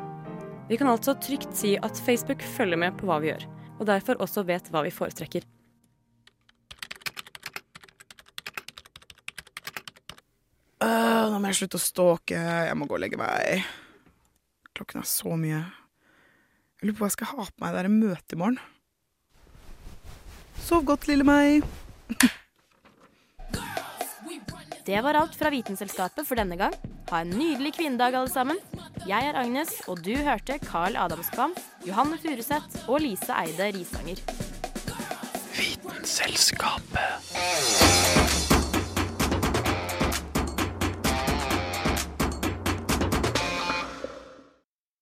Vi 0.69 0.77
kan 0.77 0.89
altså 0.91 1.15
trygt 1.17 1.55
si 1.58 1.75
at 1.81 1.97
Facebook 2.05 2.43
følger 2.58 2.77
med 2.77 2.93
på 2.99 3.10
hva 3.10 3.17
vi 3.23 3.31
gjør, 3.31 3.47
og 3.79 3.89
derfor 3.89 4.21
også 4.21 4.45
vet 4.45 4.69
hva 4.69 4.84
vi 4.86 4.93
foretrekker. 4.93 5.47
Uh, 10.84 11.25
nå 11.31 11.39
må 11.39 11.49
jeg 11.49 11.63
slutte 11.63 11.81
å 11.81 11.81
stalke. 11.81 12.38
Jeg 12.38 12.77
må 12.77 12.86
gå 12.86 12.99
og 12.99 13.01
legge 13.01 13.17
meg. 13.17 13.65
Klokken 14.75 15.01
er 15.01 15.10
så 15.10 15.34
mye. 15.39 15.63
Jeg 16.85 16.91
lurer 16.91 16.99
på 16.99 17.01
hva 17.01 17.07
jeg 17.09 17.15
skal 17.15 17.29
ha 17.31 17.43
på 17.49 17.61
meg 17.63 17.71
det 17.73 17.79
der 17.81 17.87
møte 17.89 18.35
i 18.35 18.37
morgen. 18.37 18.59
Sov 20.61 20.83
godt, 20.85 21.07
lille 21.09 21.25
meg. 21.25 21.65
Det 24.85 25.01
var 25.01 25.17
alt 25.17 25.33
fra 25.33 25.49
Vitenselskapet 25.49 26.29
for 26.29 26.37
denne 26.37 26.53
gang. 26.61 26.77
Ha 27.09 27.25
en 27.25 27.33
nydelig 27.33 27.73
kvinnedag, 27.79 28.13
alle 28.19 28.29
sammen. 28.29 28.61
Jeg 29.09 29.31
er 29.31 29.39
Agnes, 29.41 29.81
og 29.89 30.05
du 30.05 30.13
hørte 30.13 30.61
Carl 30.61 30.93
Adamskvam, 30.93 31.57
Johanne 31.89 32.21
Furuseth 32.21 32.85
og 32.85 33.01
Lise 33.01 33.33
Eide 33.33 33.73
Risanger. 33.73 34.21
Vitenselskapet. 35.57 38.13